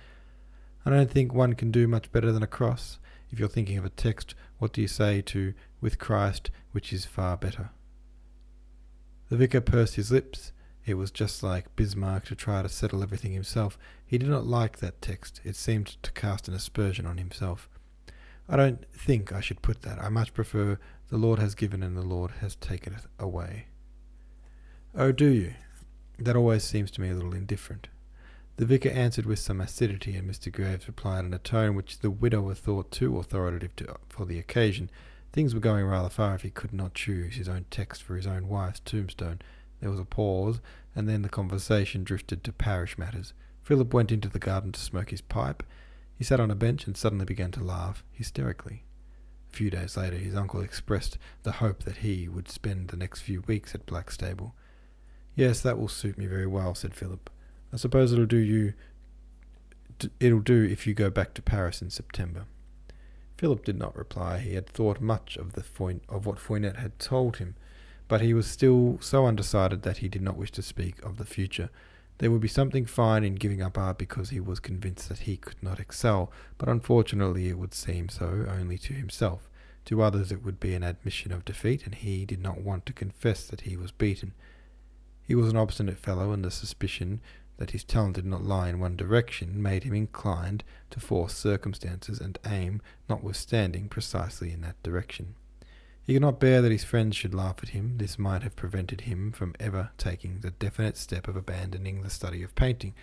I 0.86 0.90
don't 0.90 1.10
think 1.10 1.34
one 1.34 1.54
can 1.54 1.72
do 1.72 1.88
much 1.88 2.12
better 2.12 2.32
than 2.34 2.44
a 2.44 2.48
cross. 2.48 3.00
If 3.30 3.40
you're 3.40 3.48
thinking 3.48 3.78
of 3.78 3.86
a 3.86 3.90
text, 3.90 4.36
what 4.58 4.74
do 4.74 4.82
you 4.82 4.88
say 4.90 5.22
to 5.22 5.54
with 5.80 6.00
Christ, 6.00 6.52
which 6.74 6.92
is 6.92 7.06
far 7.06 7.38
better? 7.38 7.70
The 9.30 9.38
vicar 9.38 9.62
pursed 9.62 9.96
his 9.96 10.12
lips. 10.12 10.52
It 10.86 10.96
was 10.96 11.12
just 11.12 11.44
like 11.44 11.76
Bismarck 11.76 12.26
to 12.26 12.36
try 12.36 12.62
to 12.62 12.70
settle 12.70 13.04
everything 13.04 13.34
himself. 13.34 13.78
He 14.06 14.18
did 14.18 14.30
not 14.30 14.46
like 14.46 14.80
that 14.80 15.02
text. 15.02 15.42
It 15.44 15.56
seemed 15.56 15.98
to 16.02 16.12
cast 16.12 16.48
an 16.48 16.54
aspersion 16.54 17.06
on 17.06 17.18
himself. 17.18 17.70
I 18.50 18.56
don't 18.58 18.86
think 18.92 19.32
I 19.32 19.42
should 19.42 19.62
put 19.62 19.84
that. 19.84 20.00
I 20.00 20.10
much 20.10 20.34
prefer 20.34 20.80
the 21.10 21.18
Lord 21.18 21.40
has 21.40 21.56
given 21.56 21.84
and 21.84 21.96
the 21.96 22.02
Lord 22.02 22.32
has 22.42 22.56
taken 22.56 22.94
it 22.94 23.04
away. 23.20 23.66
Oh, 24.96 25.12
do 25.12 25.28
you? 25.28 25.54
That 26.18 26.36
always 26.36 26.64
seems 26.64 26.92
to 26.92 27.02
me 27.02 27.10
a 27.10 27.14
little 27.14 27.34
indifferent. 27.34 27.88
The 28.58 28.66
vicar 28.66 28.90
answered 28.90 29.26
with 29.26 29.40
some 29.40 29.62
acidity, 29.62 30.16
and 30.16 30.30
Mr. 30.30 30.52
Graves 30.52 30.88
replied 30.88 31.26
in 31.26 31.34
a 31.34 31.40
tone 31.40 31.76
which 31.76 32.00
the 32.00 32.12
widower 32.12 32.54
thought 32.54 32.92
too 32.92 33.18
authoritative 33.18 33.76
to, 33.78 33.96
for 34.10 34.26
the 34.26 34.38
occasion. 34.38 34.90
Things 35.32 35.54
were 35.54 35.62
going 35.62 35.86
rather 35.86 36.10
far 36.10 36.36
if 36.36 36.42
he 36.42 36.50
could 36.50 36.74
not 36.74 36.94
choose 36.94 37.36
his 37.36 37.48
own 37.48 37.66
text 37.72 38.04
for 38.04 38.16
his 38.16 38.28
own 38.28 38.50
wife's 38.50 38.82
tombstone. 38.82 39.40
There 39.82 39.92
was 39.92 40.00
a 40.00 40.06
pause, 40.06 40.62
and 40.96 41.10
then 41.10 41.24
the 41.24 41.30
conversation 41.30 42.04
drifted 42.04 42.44
to 42.44 42.54
parish 42.54 42.98
matters. 42.98 43.34
Philip 43.64 43.94
went 43.94 44.12
into 44.12 44.30
the 44.30 44.40
garden 44.40 44.72
to 44.72 44.80
smoke 44.80 45.10
his 45.10 45.22
pipe. 45.22 45.64
He 46.18 46.24
sat 46.24 46.40
on 46.40 46.52
a 46.52 46.56
bench 46.56 46.88
and 46.88 46.96
suddenly 46.96 47.26
began 47.26 47.52
to 47.52 47.64
laugh 47.64 48.04
hysterically. 48.12 48.84
A 49.52 49.56
few 49.56 49.70
days 49.70 49.98
later, 49.98 50.18
his 50.18 50.36
uncle 50.36 50.62
expressed 50.62 51.18
the 51.44 51.54
hope 51.54 51.84
that 51.84 51.98
he 51.98 52.30
would 52.30 52.48
spend 52.48 52.88
the 52.88 52.98
next 52.98 53.22
few 53.22 53.42
weeks 53.42 53.76
at 53.76 53.86
Blackstable. 53.86 54.54
Yes, 55.36 55.62
that 55.62 55.78
will 55.78 55.88
suit 55.88 56.18
me 56.18 56.28
very 56.28 56.48
well, 56.48 56.76
said 56.76 56.94
Philip. 56.94 57.30
I 57.74 57.78
suppose 57.78 58.14
it'll 58.14 58.26
do 58.26 58.38
you. 58.38 58.74
It'll 60.20 60.40
do 60.40 60.64
if 60.64 60.88
you 60.88 60.94
go 60.94 61.10
back 61.10 61.34
to 61.34 61.42
Paris 61.42 61.82
in 61.82 61.90
September. 61.90 62.46
Philip 63.38 63.66
did 63.66 63.78
not 63.78 63.96
reply. 63.98 64.40
He 64.40 64.54
had 64.54 64.68
thought 64.68 65.02
much 65.02 65.36
of 65.38 65.54
the 65.54 65.64
Foy- 65.64 66.02
of 66.08 66.26
what 66.26 66.38
Foinet 66.38 66.78
had 66.78 67.00
told 67.00 67.38
him, 67.38 67.56
but 68.12 68.20
he 68.20 68.34
was 68.34 68.46
still 68.46 68.98
so 69.00 69.26
undecided 69.26 69.84
that 69.84 70.00
he 70.00 70.10
did 70.10 70.22
not 70.22 70.36
wish 70.36 70.52
to 70.52 70.62
speak 70.62 71.02
of 71.02 71.16
the 71.16 71.24
future. 71.24 71.70
There 72.18 72.30
would 72.30 72.42
be 72.42 72.50
something 72.50 72.86
fine 72.86 73.24
in 73.24 73.36
giving 73.36 73.62
up 73.62 73.78
art 73.78 73.98
because 73.98 74.32
he 74.32 74.40
was 74.42 74.60
convinced 74.60 75.08
that 75.08 75.20
he 75.20 75.38
could 75.38 75.64
not 75.64 75.80
excel, 75.80 76.30
but 76.58 76.68
unfortunately 76.68 77.48
it 77.48 77.58
would 77.58 77.74
seem 77.74 78.10
so 78.10 78.46
only 78.50 78.78
to 78.80 78.92
himself. 78.92 79.50
To 79.86 80.02
others 80.02 80.30
it 80.30 80.44
would 80.44 80.60
be 80.60 80.74
an 80.74 80.84
admission 80.84 81.32
of 81.32 81.46
defeat, 81.46 81.86
and 81.86 81.96
he 81.96 82.26
did 82.26 82.42
not 82.42 82.60
want 82.60 82.86
to 82.88 82.92
confess 82.92 83.48
that 83.48 83.62
he 83.62 83.78
was 83.78 83.92
beaten. 83.94 84.34
He 85.24 85.34
was 85.34 85.48
an 85.48 85.56
obstinate 85.56 85.98
fellow, 85.98 86.34
and 86.34 86.44
the 86.44 86.52
suspicion 86.52 87.22
that 87.60 87.72
his 87.72 87.86
talent 87.86 88.16
did 88.16 88.26
not 88.26 88.44
lie 88.44 88.68
in 88.68 88.82
one 88.82 88.98
direction 88.98 89.64
made 89.64 89.86
him 89.86 89.94
inclined 89.94 90.66
to 90.90 91.00
force 91.00 91.34
circumstances 91.34 92.20
and 92.20 92.38
aim, 92.46 92.82
notwithstanding, 93.08 93.88
precisely 93.88 94.52
in 94.52 94.60
that 94.60 94.84
direction. 94.84 95.36
He 96.04 96.14
could 96.14 96.22
not 96.22 96.40
bear 96.40 96.62
that 96.62 96.72
his 96.72 96.84
friends 96.84 97.16
should 97.16 97.34
laugh 97.34 97.58
at 97.62 97.70
him. 97.70 97.98
This 97.98 98.18
might 98.18 98.42
have 98.44 98.56
prevented 98.56 99.02
him 99.02 99.32
from 99.32 99.54
ever 99.60 99.92
taking 99.98 100.40
the 100.40 100.52
definite 100.52 100.98
step 100.98 101.28
of 101.28 101.36
abandoning 101.36 102.02
the 102.02 102.10
study 102.10 102.42
of 102.42 102.56
painting, 102.56 102.96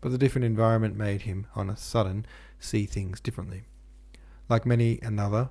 but 0.00 0.10
the 0.10 0.18
different 0.18 0.44
environment 0.44 0.96
made 0.96 1.22
him, 1.22 1.46
on 1.54 1.70
a 1.70 1.76
sudden, 1.76 2.26
see 2.58 2.84
things 2.84 3.20
differently. 3.20 3.64
Like 4.48 4.66
many 4.66 4.98
another, 5.02 5.48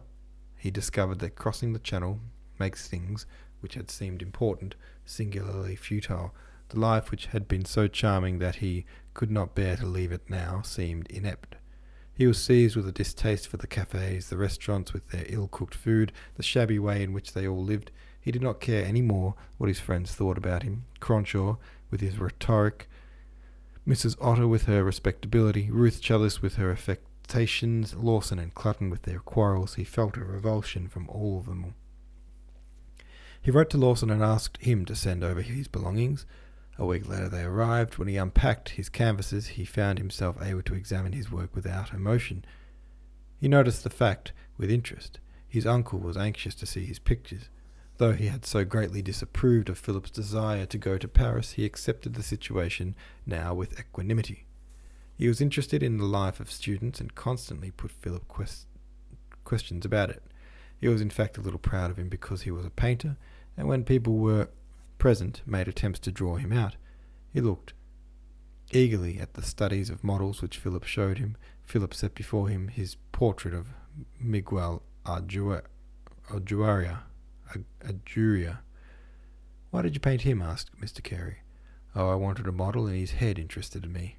he 0.58 0.70
discovered 0.70 1.20
that 1.20 1.36
crossing 1.36 1.74
the 1.74 1.80
channel 1.80 2.20
makes 2.60 2.88
things 2.88 3.26
which 3.62 3.74
had 3.74 3.90
seemed 3.90 4.22
important 4.22 4.76
singularly 5.06 5.76
futile. 5.76 6.36
The 6.70 6.80
life 6.80 7.10
which 7.10 7.28
had 7.28 7.48
been 7.48 7.66
so 7.66 7.88
charming 7.88 8.40
that 8.40 8.58
he 8.58 8.86
could 9.14 9.32
not 9.32 9.56
bear 9.56 9.76
to 9.78 9.86
leave 9.86 10.12
it 10.12 10.30
now 10.30 10.62
seemed 10.62 11.10
inept. 11.10 11.56
He 12.22 12.28
was 12.28 12.38
seized 12.38 12.76
with 12.76 12.88
a 12.88 12.92
distaste 12.92 13.48
for 13.48 13.58
the 13.58 13.66
cafes, 13.66 14.30
the 14.30 14.38
restaurants 14.38 14.94
with 14.94 15.10
their 15.10 15.26
ill 15.28 15.48
cooked 15.48 15.74
food, 15.74 16.12
the 16.36 16.44
shabby 16.44 16.78
way 16.78 17.02
in 17.02 17.14
which 17.14 17.34
they 17.34 17.48
all 17.48 17.64
lived. 17.64 17.90
He 18.20 18.32
did 18.32 18.44
not 18.44 18.62
care 18.62 18.86
any 18.86 19.02
more 19.02 19.34
what 19.58 19.70
his 19.70 19.80
friends 19.80 20.14
thought 20.14 20.38
about 20.38 20.62
him. 20.62 20.86
Cronshaw, 21.00 21.58
with 21.90 22.00
his 22.00 22.20
rhetoric, 22.20 22.88
Mrs. 23.88 24.16
Otter 24.22 24.48
with 24.48 24.66
her 24.66 24.84
respectability, 24.84 25.72
Ruth 25.72 26.00
Challis 26.00 26.44
with 26.44 26.58
her 26.58 26.70
affectations, 26.70 27.96
Lawson 27.96 28.38
and 28.38 28.54
Clutton 28.54 28.92
with 28.92 29.02
their 29.02 29.18
quarrels, 29.18 29.74
he 29.74 29.84
felt 29.84 30.16
a 30.16 30.24
revulsion 30.24 30.88
from 30.90 31.10
all 31.10 31.40
of 31.40 31.48
them. 31.48 31.74
He 33.42 33.50
wrote 33.50 33.72
to 33.72 33.80
Lawson 33.80 34.12
and 34.12 34.22
asked 34.22 34.58
him 34.62 34.86
to 34.86 34.96
send 34.96 35.24
over 35.24 35.42
his 35.42 35.68
belongings. 35.68 36.28
A 36.82 36.86
week 36.88 37.08
later 37.08 37.30
they 37.30 37.44
arrived. 37.44 38.00
When 38.00 38.08
he 38.08 38.18
unpacked 38.18 38.70
his 38.70 38.90
canvases, 38.90 39.50
he 39.50 39.66
found 39.66 40.00
himself 40.00 40.42
able 40.42 40.64
to 40.64 40.74
examine 40.74 41.14
his 41.14 41.32
work 41.32 41.54
without 41.54 41.94
emotion. 41.94 42.44
He 43.40 43.48
noticed 43.48 43.84
the 43.84 43.92
fact 43.92 44.32
with 44.58 44.72
interest. 44.72 45.20
His 45.48 45.68
uncle 45.68 46.00
was 46.00 46.18
anxious 46.18 46.56
to 46.56 46.66
see 46.66 46.84
his 46.84 46.98
pictures. 46.98 47.50
Though 47.98 48.14
he 48.14 48.30
had 48.30 48.48
so 48.48 48.66
greatly 48.66 49.04
disapproved 49.04 49.70
of 49.70 49.78
Philip's 49.78 50.10
desire 50.10 50.66
to 50.66 50.78
go 50.80 50.98
to 50.98 51.08
Paris, 51.08 51.52
he 51.52 51.66
accepted 51.66 52.16
the 52.16 52.24
situation 52.24 52.96
now 53.28 53.54
with 53.54 53.80
equanimity. 53.80 54.48
He 55.16 55.28
was 55.28 55.40
interested 55.40 55.84
in 55.84 56.00
the 56.00 56.06
life 56.06 56.40
of 56.40 56.52
students 56.52 57.00
and 57.00 57.14
constantly 57.14 57.70
put 57.70 57.92
Philip 57.92 58.28
quest- 58.28 58.66
questions 59.44 59.86
about 59.86 60.10
it. 60.10 60.24
He 60.80 60.88
was 60.88 61.00
in 61.00 61.12
fact 61.12 61.38
a 61.38 61.42
little 61.42 61.60
proud 61.60 61.92
of 61.92 62.00
him 62.00 62.10
because 62.10 62.42
he 62.42 62.50
was 62.50 62.66
a 62.66 62.72
painter, 62.72 63.18
and 63.56 63.68
when 63.68 63.84
people 63.84 64.18
were 64.18 64.50
present 65.02 65.42
made 65.48 65.68
attempts 65.68 66.00
to 66.00 66.12
draw 66.12 66.36
him 66.36 66.54
out. 66.54 66.76
He 67.34 67.42
looked 67.42 67.74
eagerly 68.72 69.20
at 69.20 69.34
the 69.34 69.42
studies 69.42 69.90
of 69.90 70.04
models 70.04 70.44
which 70.44 70.60
Philip 70.60 70.84
showed 70.84 71.18
him. 71.18 71.38
Philip 71.64 71.96
set 71.96 72.14
before 72.14 72.50
him 72.50 72.68
his 72.68 72.98
portrait 73.12 73.56
of 73.56 73.70
Miguel 74.20 74.84
Ajuria. 75.04 75.64
Ajuria. 76.30 77.00
Why 79.72 79.82
did 79.82 79.96
you 79.96 80.00
paint 80.00 80.22
him? 80.22 80.40
asked 80.40 80.80
Mr. 80.80 81.02
Carey. 81.02 81.38
Oh, 81.96 82.10
I 82.10 82.16
wanted 82.16 82.46
a 82.46 82.52
model, 82.52 82.86
and 82.86 82.96
his 82.96 83.14
head 83.14 83.40
interested 83.40 83.92
me. 83.92 84.18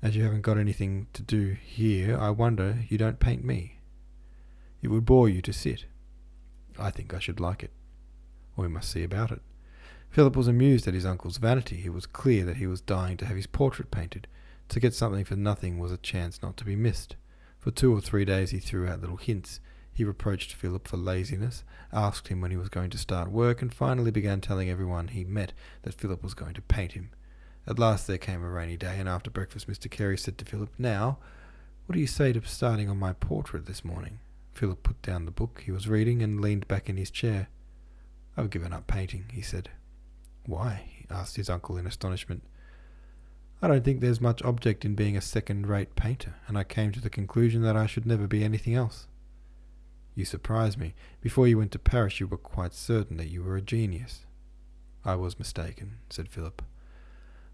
As 0.00 0.16
you 0.16 0.22
haven't 0.22 0.40
got 0.40 0.56
anything 0.56 1.08
to 1.12 1.20
do 1.20 1.54
here, 1.62 2.16
I 2.18 2.30
wonder 2.30 2.78
you 2.88 2.96
don't 2.96 3.20
paint 3.20 3.44
me. 3.44 3.80
It 4.80 4.88
would 4.88 5.04
bore 5.04 5.28
you 5.28 5.42
to 5.42 5.52
sit. 5.52 5.84
I 6.78 6.90
think 6.90 7.12
I 7.12 7.18
should 7.18 7.40
like 7.40 7.62
it. 7.62 7.72
We 8.56 8.68
must 8.68 8.90
see 8.90 9.04
about 9.04 9.30
it. 9.32 9.42
Philip 10.10 10.36
was 10.36 10.48
amused 10.48 10.88
at 10.88 10.94
his 10.94 11.06
uncle's 11.06 11.36
vanity. 11.36 11.82
It 11.84 11.92
was 11.92 12.06
clear 12.06 12.44
that 12.44 12.56
he 12.56 12.66
was 12.66 12.80
dying 12.80 13.16
to 13.18 13.26
have 13.26 13.36
his 13.36 13.46
portrait 13.46 13.90
painted. 13.90 14.26
To 14.70 14.80
get 14.80 14.94
something 14.94 15.24
for 15.24 15.36
nothing 15.36 15.78
was 15.78 15.92
a 15.92 15.96
chance 15.96 16.42
not 16.42 16.56
to 16.58 16.64
be 16.64 16.76
missed. 16.76 17.16
For 17.58 17.70
two 17.70 17.94
or 17.94 18.00
three 18.00 18.24
days 18.24 18.50
he 18.50 18.58
threw 18.58 18.86
out 18.86 19.00
little 19.00 19.16
hints. 19.16 19.60
He 19.92 20.04
reproached 20.04 20.52
Philip 20.52 20.86
for 20.86 20.96
laziness, 20.96 21.64
asked 21.92 22.28
him 22.28 22.40
when 22.40 22.50
he 22.50 22.56
was 22.56 22.68
going 22.68 22.90
to 22.90 22.98
start 22.98 23.30
work, 23.30 23.60
and 23.60 23.72
finally 23.72 24.10
began 24.10 24.40
telling 24.40 24.70
everyone 24.70 25.08
he 25.08 25.24
met 25.24 25.52
that 25.82 25.94
Philip 25.94 26.22
was 26.22 26.34
going 26.34 26.54
to 26.54 26.62
paint 26.62 26.92
him. 26.92 27.10
At 27.66 27.78
last 27.78 28.06
there 28.06 28.18
came 28.18 28.42
a 28.42 28.48
rainy 28.48 28.76
day, 28.76 28.98
and 28.98 29.08
after 29.08 29.30
breakfast 29.30 29.68
Mr. 29.68 29.90
Carey 29.90 30.16
said 30.16 30.38
to 30.38 30.44
Philip, 30.44 30.70
Now, 30.78 31.18
what 31.86 31.94
do 31.94 32.00
you 32.00 32.06
say 32.06 32.32
to 32.32 32.44
starting 32.44 32.88
on 32.88 32.98
my 32.98 33.12
portrait 33.12 33.66
this 33.66 33.84
morning? 33.84 34.20
Philip 34.52 34.82
put 34.82 35.02
down 35.02 35.24
the 35.24 35.30
book 35.30 35.62
he 35.64 35.72
was 35.72 35.88
reading 35.88 36.22
and 36.22 36.40
leaned 36.40 36.68
back 36.68 36.88
in 36.88 36.96
his 36.96 37.10
chair. 37.10 37.48
I've 38.36 38.50
given 38.50 38.72
up 38.72 38.86
painting, 38.86 39.26
he 39.32 39.42
said. 39.42 39.70
Why? 40.48 41.04
asked 41.10 41.36
his 41.36 41.50
uncle 41.50 41.76
in 41.76 41.86
astonishment. 41.86 42.42
I 43.60 43.68
don't 43.68 43.84
think 43.84 44.00
there's 44.00 44.20
much 44.20 44.42
object 44.42 44.82
in 44.82 44.94
being 44.94 45.14
a 45.14 45.20
second 45.20 45.66
rate 45.66 45.94
painter, 45.94 46.36
and 46.46 46.56
I 46.56 46.64
came 46.64 46.90
to 46.92 47.02
the 47.02 47.10
conclusion 47.10 47.60
that 47.62 47.76
I 47.76 47.84
should 47.86 48.06
never 48.06 48.26
be 48.26 48.42
anything 48.42 48.74
else. 48.74 49.08
You 50.14 50.24
surprise 50.24 50.78
me. 50.78 50.94
Before 51.20 51.46
you 51.46 51.58
went 51.58 51.72
to 51.72 51.78
Paris, 51.78 52.18
you 52.18 52.26
were 52.26 52.38
quite 52.38 52.72
certain 52.72 53.18
that 53.18 53.28
you 53.28 53.42
were 53.42 53.56
a 53.56 53.60
genius. 53.60 54.24
I 55.04 55.16
was 55.16 55.38
mistaken, 55.38 55.98
said 56.08 56.30
Philip. 56.30 56.62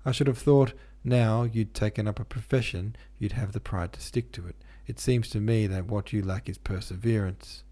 I 0.05 0.13
should 0.13 0.29
have 0.29 0.39
thought 0.39 0.73
now 1.03 1.43
you'd 1.43 1.75
taken 1.75 2.07
up 2.07 2.21
a 2.21 2.25
profession, 2.25 2.95
you'd 3.19 3.33
have 3.33 3.51
the 3.51 3.61
pride 3.61 3.93
to 3.95 4.01
stick 4.01 4.31
to 4.33 4.47
it. 4.47 4.55
It 4.87 5.01
seems 5.01 5.29
to 5.31 5.41
me 5.41 5.67
that 5.67 5.87
what 5.87 6.13
you 6.13 6.23
lack 6.23 6.49
is 6.49 6.59
perseverance. 6.59 7.65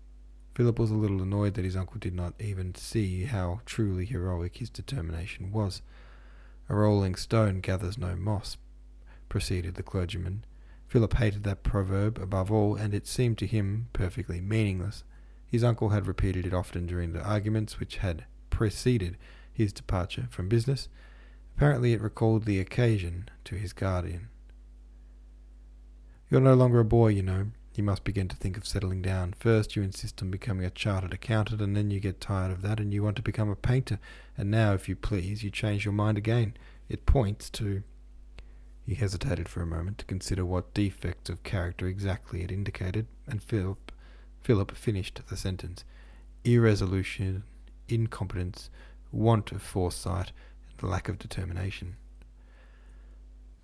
Philip 0.54 0.78
was 0.78 0.90
a 0.90 0.94
little 0.94 1.22
annoyed 1.22 1.54
that 1.54 1.64
his 1.64 1.76
uncle 1.76 1.98
did 1.98 2.14
not 2.14 2.34
even 2.38 2.74
see 2.74 3.24
how 3.24 3.60
truly 3.64 4.04
heroic 4.04 4.58
his 4.58 4.68
determination 4.68 5.50
was. 5.50 5.80
A 6.68 6.74
rolling 6.74 7.14
stone 7.14 7.60
gathers 7.60 7.96
no 7.96 8.16
moss, 8.16 8.58
proceeded 9.28 9.76
the 9.76 9.82
clergyman. 9.82 10.44
Philip 10.88 11.14
hated 11.14 11.42
that 11.44 11.62
proverb 11.62 12.18
above 12.18 12.52
all, 12.52 12.76
and 12.76 12.92
it 12.92 13.06
seemed 13.06 13.38
to 13.38 13.46
him 13.46 13.88
perfectly 13.94 14.40
meaningless. 14.40 15.04
His 15.46 15.64
uncle 15.64 15.88
had 15.88 16.06
repeated 16.06 16.46
it 16.46 16.54
often 16.54 16.86
during 16.86 17.12
the 17.12 17.22
arguments 17.22 17.80
which 17.80 17.98
had 17.98 18.24
preceded 18.50 19.16
his 19.50 19.72
departure 19.72 20.28
from 20.30 20.48
business. 20.48 20.88
Apparently, 21.56 21.94
it 21.94 22.00
recalled 22.00 22.44
the 22.44 22.60
occasion 22.60 23.28
to 23.44 23.54
his 23.54 23.72
guardian. 23.72 24.28
You're 26.30 26.40
no 26.40 26.54
longer 26.54 26.80
a 26.80 26.84
boy, 26.84 27.08
you 27.08 27.22
know. 27.22 27.48
You 27.74 27.82
must 27.82 28.04
begin 28.04 28.28
to 28.28 28.36
think 28.36 28.58
of 28.58 28.66
settling 28.66 29.00
down. 29.00 29.34
First, 29.38 29.76
you 29.76 29.82
insist 29.82 30.20
on 30.20 30.30
becoming 30.30 30.66
a 30.66 30.70
chartered 30.70 31.14
accountant, 31.14 31.62
and 31.62 31.74
then 31.74 31.90
you 31.90 32.00
get 32.00 32.20
tired 32.20 32.52
of 32.52 32.60
that 32.62 32.78
and 32.78 32.92
you 32.92 33.02
want 33.02 33.16
to 33.16 33.22
become 33.22 33.48
a 33.48 33.56
painter. 33.56 33.98
And 34.36 34.50
now, 34.50 34.74
if 34.74 34.90
you 34.90 34.96
please, 34.96 35.42
you 35.42 35.50
change 35.50 35.86
your 35.86 35.94
mind 35.94 36.18
again. 36.18 36.54
It 36.90 37.06
points 37.06 37.48
to. 37.50 37.82
He 38.84 38.94
hesitated 38.94 39.48
for 39.48 39.62
a 39.62 39.66
moment 39.66 39.98
to 39.98 40.04
consider 40.04 40.44
what 40.44 40.74
defects 40.74 41.30
of 41.30 41.44
character 41.44 41.86
exactly 41.86 42.42
it 42.42 42.50
indicated, 42.50 43.06
and 43.26 43.42
Philip, 43.42 43.92
Philip 44.42 44.72
finished 44.72 45.20
the 45.28 45.36
sentence. 45.36 45.84
Irresolution, 46.44 47.44
incompetence, 47.88 48.68
want 49.12 49.52
of 49.52 49.62
foresight, 49.62 50.32
and 50.80 50.90
lack 50.90 51.08
of 51.08 51.18
determination. 51.18 51.96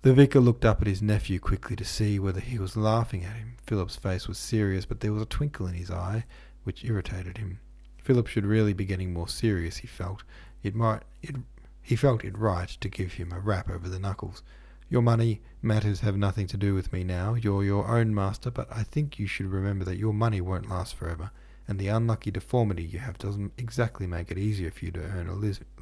The 0.01 0.13
vicar 0.13 0.39
looked 0.39 0.63
up 0.63 0.79
at 0.79 0.87
his 0.87 1.01
nephew 1.01 1.41
quickly 1.41 1.75
to 1.75 1.83
see 1.83 2.19
whether 2.19 2.39
he 2.39 2.57
was 2.57 2.77
laughing 2.77 3.25
at 3.25 3.35
him. 3.35 3.57
Philip's 3.61 3.97
face 3.97 4.29
was 4.29 4.37
serious, 4.37 4.85
but 4.85 5.01
there 5.01 5.11
was 5.11 5.21
a 5.21 5.25
twinkle 5.25 5.67
in 5.67 5.73
his 5.73 5.91
eye 5.91 6.23
which 6.63 6.85
irritated 6.85 7.37
him. 7.37 7.59
Philip 8.01 8.27
should 8.27 8.45
really 8.45 8.71
be 8.71 8.85
getting 8.85 9.11
more 9.11 9.27
serious, 9.27 9.77
he 9.77 9.87
felt. 9.87 10.23
It 10.63 10.73
might 10.73 11.03
it 11.21 11.35
he 11.81 11.97
felt 11.97 12.23
it 12.23 12.37
right 12.37 12.69
to 12.69 12.87
give 12.87 13.13
him 13.13 13.33
a 13.33 13.41
rap 13.41 13.69
over 13.69 13.89
the 13.89 13.99
knuckles. 13.99 14.41
Your 14.89 15.01
money 15.01 15.41
matters 15.61 15.99
have 15.99 16.15
nothing 16.15 16.47
to 16.47 16.57
do 16.57 16.73
with 16.73 16.93
me 16.93 17.03
now. 17.03 17.33
You're 17.33 17.65
your 17.65 17.85
own 17.87 18.15
master, 18.15 18.49
but 18.49 18.69
I 18.71 18.83
think 18.83 19.19
you 19.19 19.27
should 19.27 19.47
remember 19.47 19.83
that 19.83 19.97
your 19.97 20.13
money 20.13 20.39
won't 20.39 20.69
last 20.69 20.95
forever, 20.95 21.31
and 21.67 21.77
the 21.77 21.89
unlucky 21.89 22.31
deformity 22.31 22.83
you 22.83 22.99
have 22.99 23.17
doesn't 23.17 23.51
exactly 23.57 24.07
make 24.07 24.31
it 24.31 24.37
easier 24.37 24.71
for 24.71 24.85
you 24.85 24.91
to 24.91 25.01
earn 25.01 25.27
a 25.27 25.35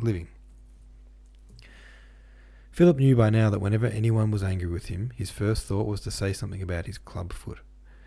living. 0.03 0.27
Philip 2.77 2.97
knew 2.97 3.15
by 3.15 3.31
now 3.31 3.49
that 3.49 3.57
whenever 3.57 3.87
anyone 3.87 4.29
was 4.29 4.43
angry 4.43 4.67
with 4.69 4.85
him, 4.85 5.11
his 5.15 5.31
first 5.31 5.65
thought 5.65 5.87
was 5.87 5.99
to 6.01 6.11
say 6.11 6.31
something 6.31 6.61
about 6.61 6.85
his 6.85 6.99
club 6.99 7.33
foot. 7.33 7.57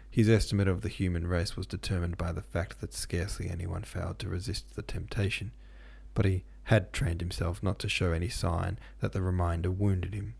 His 0.08 0.28
estimate 0.28 0.68
of 0.68 0.82
the 0.82 0.88
human 0.88 1.26
race 1.26 1.56
was 1.56 1.66
determined 1.66 2.16
by 2.16 2.30
the 2.30 2.40
fact 2.40 2.80
that 2.80 2.94
scarcely 2.94 3.50
anyone 3.50 3.82
failed 3.82 4.20
to 4.20 4.28
resist 4.28 4.76
the 4.76 4.82
temptation, 4.82 5.50
but 6.14 6.24
he 6.24 6.44
had 6.62 6.92
trained 6.92 7.20
himself 7.20 7.64
not 7.64 7.80
to 7.80 7.88
show 7.88 8.12
any 8.12 8.28
sign 8.28 8.78
that 9.00 9.10
the 9.10 9.22
reminder 9.22 9.72
wounded 9.72 10.14
him. 10.14 10.34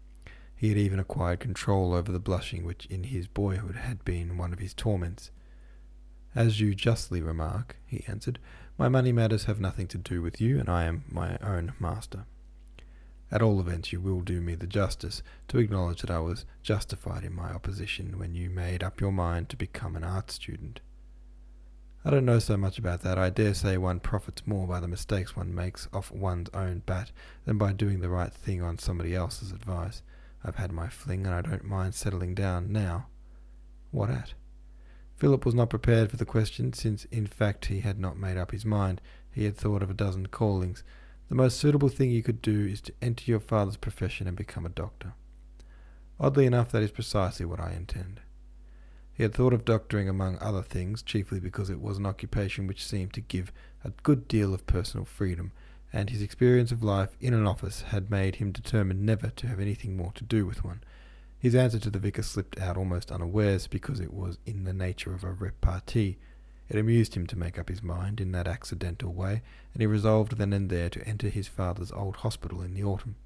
He 0.54 0.69
had 0.69 0.78
even 0.78 1.00
acquired 1.00 1.40
control 1.40 1.93
over 1.93 2.12
the 2.12 2.21
blushing 2.21 2.64
which 2.64 2.86
in 2.86 3.02
his 3.02 3.26
boyhood 3.26 3.75
had 3.75 4.04
been 4.04 4.38
one 4.38 4.52
of 4.52 4.60
his 4.60 4.75
torments. 4.75 5.32
As 6.36 6.60
you 6.60 6.76
justly 6.76 7.21
remark, 7.21 7.78
he 7.84 8.04
answered, 8.06 8.38
my 8.78 8.88
money 8.88 9.10
matters 9.10 9.47
have 9.47 9.58
nothing 9.58 9.88
to 9.88 9.99
do 9.99 10.23
with 10.23 10.40
you, 10.40 10.60
and 10.60 10.69
I 10.69 10.84
am 10.84 11.02
my 11.10 11.36
own 11.43 11.73
master. 11.80 12.26
At 13.32 13.43
all 13.43 13.60
events, 13.60 13.93
you 13.93 14.00
will 14.00 14.21
do 14.23 14.40
me 14.40 14.54
the 14.56 14.66
justice 14.66 15.23
to 15.49 15.58
acknowledge 15.58 16.00
that 16.00 16.10
I 16.10 16.19
was 16.19 16.47
justified 16.62 17.25
in 17.25 17.32
my 17.32 17.50
opposition 17.50 18.19
when 18.19 18.34
you 18.34 18.50
made 18.50 18.82
up 18.82 19.00
your 19.00 19.12
mind 19.12 19.49
to 19.50 19.56
become 19.56 19.95
an 19.95 20.02
art 20.02 20.30
student. 20.30 20.80
I 22.04 22.10
don't 22.10 22.25
know 22.25 22.38
so 22.38 22.56
much 22.56 22.78
about 22.78 23.02
that. 23.02 23.19
I 23.19 23.28
dare 23.30 23.52
say 23.52 23.76
one 23.76 24.00
profits 24.00 24.47
more 24.47 24.66
by 24.66 24.80
the 24.80 24.88
mistakes 24.88 25.36
one 25.36 25.54
makes 25.54 25.86
off 25.93 26.10
one's 26.10 26.49
own 26.54 26.82
bat 26.86 27.12
than 27.45 27.58
by 27.58 27.73
doing 27.73 28.00
the 28.00 28.08
right 28.08 28.32
thing 28.32 28.62
on 28.62 28.78
somebody 28.78 29.14
else's 29.14 29.52
advice. 29.52 30.02
I've 30.43 30.56
had 30.56 30.73
my 30.73 30.88
fling, 30.88 31.26
and 31.26 31.34
I 31.34 31.43
don't 31.43 31.64
mind 31.64 31.95
settling 31.95 32.34
down 32.34 32.73
now. 32.73 33.06
What 33.90 34.08
at? 34.08 34.32
Philip 35.16 35.45
was 35.45 35.54
not 35.54 35.69
prepared 35.69 36.10
for 36.10 36.16
the 36.16 36.25
question, 36.25 36.73
since 36.73 37.04
in 37.06 37.26
fact 37.26 37.66
he 37.66 37.80
had 37.80 38.00
not 38.00 38.16
made 38.16 38.38
up 38.38 38.52
his 38.52 38.64
mind. 38.64 39.02
He 39.30 39.45
had 39.45 39.56
thought 39.56 39.82
of 39.82 39.90
a 39.90 39.95
dozen 39.95 40.28
callings, 40.28 40.82
the 41.30 41.36
most 41.36 41.58
suitable 41.58 41.88
thing 41.88 42.10
you 42.10 42.25
could 42.25 42.43
do 42.43 42.66
is 42.66 42.80
to 42.80 42.93
enter 43.00 43.25
your 43.25 43.38
father's 43.38 43.76
profession 43.76 44.26
and 44.26 44.36
become 44.36 44.66
a 44.66 44.69
doctor. 44.69 45.14
Oddly 46.19 46.45
enough, 46.45 46.73
that 46.73 46.82
is 46.82 46.90
precisely 46.90 47.47
what 47.47 47.60
I 47.60 47.71
intend. 47.71 48.21
He 49.12 49.23
had 49.23 49.32
thought 49.32 49.52
of 49.52 49.64
doctoring 49.64 50.08
among 50.08 50.38
other 50.38 50.62
things, 50.62 51.02
chiefly 51.02 51.38
because 51.38 51.71
it 51.71 51.80
was 51.80 51.99
an 51.99 52.06
occupation 52.06 52.66
which 52.66 52.84
seemed 52.84 53.12
to 53.12 53.21
give 53.21 53.52
a 53.84 53.93
good 54.02 54.26
deal 54.26 54.52
of 54.52 54.66
personal 54.66 55.04
freedom, 55.04 55.52
and 55.93 56.10
his 56.10 56.21
experience 56.21 56.73
of 56.73 56.82
life 56.82 57.16
in 57.21 57.32
an 57.32 57.47
office 57.47 57.82
had 57.82 58.10
made 58.10 58.36
him 58.36 58.50
determined 58.50 59.06
never 59.06 59.30
to 59.30 59.47
have 59.47 59.60
anything 59.60 59.97
more 59.97 60.12
to 60.16 60.25
do 60.25 60.45
with 60.45 60.64
one. 60.64 60.82
His 61.38 61.54
answer 61.54 61.78
to 61.78 61.90
the 61.90 62.00
vicar 62.00 62.25
slipped 62.25 62.58
out 62.58 62.76
almost 62.76 63.12
unawares 63.12 63.69
because 63.69 64.00
it 64.00 64.12
was 64.12 64.38
in 64.47 64.64
the 64.64 64.73
nature 64.73 65.14
of 65.14 65.23
a 65.23 65.32
repartee, 65.32 66.19
it 66.71 66.78
amused 66.78 67.17
him 67.17 67.26
to 67.26 67.39
make 67.39 67.59
up 67.59 67.69
his 67.69 67.83
mind 67.83 68.21
in 68.21 68.30
that 68.33 68.47
accidental 68.47 69.13
way, 69.13 69.43
and 69.75 69.83
he 69.83 69.87
resolved 69.87 70.39
then 70.39 70.52
and 70.52 70.71
there 70.71 70.89
to 70.89 71.06
enter 71.06 71.28
his 71.28 71.49
father's 71.49 71.91
old 71.91 72.17
hospital 72.17 72.63
in 72.63 72.75
the 72.75 72.85
autumn. 72.85 73.17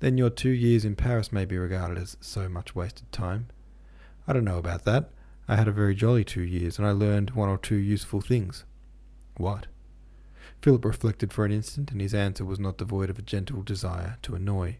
Then 0.00 0.18
your 0.18 0.30
two 0.30 0.50
years 0.50 0.84
in 0.84 0.96
Paris 0.96 1.32
may 1.32 1.44
be 1.44 1.56
regarded 1.56 1.98
as 1.98 2.16
so 2.20 2.48
much 2.48 2.74
wasted 2.74 3.10
time. 3.12 3.46
I 4.26 4.32
don't 4.32 4.44
know 4.44 4.58
about 4.58 4.84
that. 4.84 5.10
I 5.46 5.54
had 5.56 5.68
a 5.68 5.72
very 5.72 5.94
jolly 5.94 6.24
two 6.24 6.42
years, 6.42 6.78
and 6.78 6.86
I 6.86 6.90
learned 6.90 7.30
one 7.30 7.48
or 7.48 7.58
two 7.58 7.76
useful 7.76 8.20
things. 8.20 8.64
What? 9.36 9.68
Philip 10.60 10.84
reflected 10.84 11.32
for 11.32 11.44
an 11.44 11.52
instant, 11.52 11.92
and 11.92 12.00
his 12.00 12.12
answer 12.12 12.44
was 12.44 12.58
not 12.58 12.78
devoid 12.78 13.08
of 13.08 13.18
a 13.18 13.22
gentle 13.22 13.62
desire 13.62 14.18
to 14.22 14.34
annoy. 14.34 14.78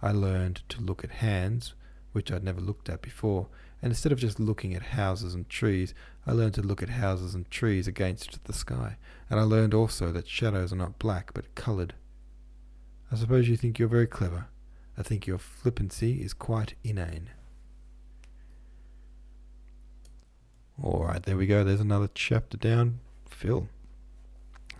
I 0.00 0.12
learned 0.12 0.62
to 0.68 0.80
look 0.80 1.02
at 1.02 1.10
hands, 1.10 1.74
which 2.12 2.32
I'd 2.32 2.44
never 2.44 2.60
looked 2.60 2.88
at 2.88 3.02
before, 3.02 3.48
and 3.80 3.90
instead 3.90 4.12
of 4.12 4.18
just 4.18 4.40
looking 4.40 4.74
at 4.74 4.82
houses 4.82 5.34
and 5.34 5.48
trees, 5.48 5.94
I 6.26 6.32
learned 6.32 6.54
to 6.54 6.62
look 6.62 6.82
at 6.82 6.90
houses 6.90 7.34
and 7.34 7.48
trees 7.50 7.86
against 7.86 8.44
the 8.44 8.52
sky, 8.52 8.96
and 9.30 9.38
I 9.38 9.44
learned 9.44 9.74
also 9.74 10.10
that 10.12 10.28
shadows 10.28 10.72
are 10.72 10.76
not 10.76 10.98
black 10.98 11.32
but 11.34 11.54
coloured. 11.54 11.94
I 13.12 13.16
suppose 13.16 13.48
you 13.48 13.56
think 13.56 13.78
you're 13.78 13.88
very 13.88 14.06
clever. 14.06 14.46
I 14.96 15.02
think 15.02 15.26
your 15.26 15.38
flippancy 15.38 16.22
is 16.22 16.34
quite 16.34 16.74
inane. 16.82 17.30
All 20.82 21.04
right, 21.04 21.22
there 21.22 21.36
we 21.36 21.46
go. 21.46 21.64
There's 21.64 21.80
another 21.80 22.10
chapter 22.12 22.56
down. 22.56 23.00
Phil. 23.28 23.68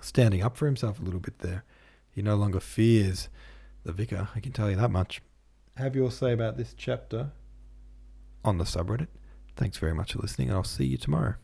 Standing 0.01 0.43
up 0.43 0.57
for 0.57 0.67
himself 0.67 1.01
a 1.01 1.03
little 1.03 1.21
bit 1.21 1.41
there. 1.41 1.65
He 2.11 2.23
no 2.23 2.37
longer 2.37 2.61
fears 2.61 3.29
the 3.85 3.93
vicar, 3.93 4.29
I 4.35 4.41
can 4.41 4.53
tell 4.53 4.69
you 4.69 4.77
that 4.77 4.91
much. 4.91 5.23
Have 5.79 5.95
your 5.95 6.11
say 6.11 6.33
about 6.33 6.57
this 6.57 6.75
chapter 6.77 7.31
on 8.45 8.59
the 8.59 8.65
subreddit. 8.65 9.07
Thanks 9.55 9.79
very 9.79 9.95
much 9.95 10.13
for 10.13 10.19
listening, 10.19 10.49
and 10.49 10.57
I'll 10.57 10.65
see 10.65 10.85
you 10.85 10.97
tomorrow. 10.97 11.37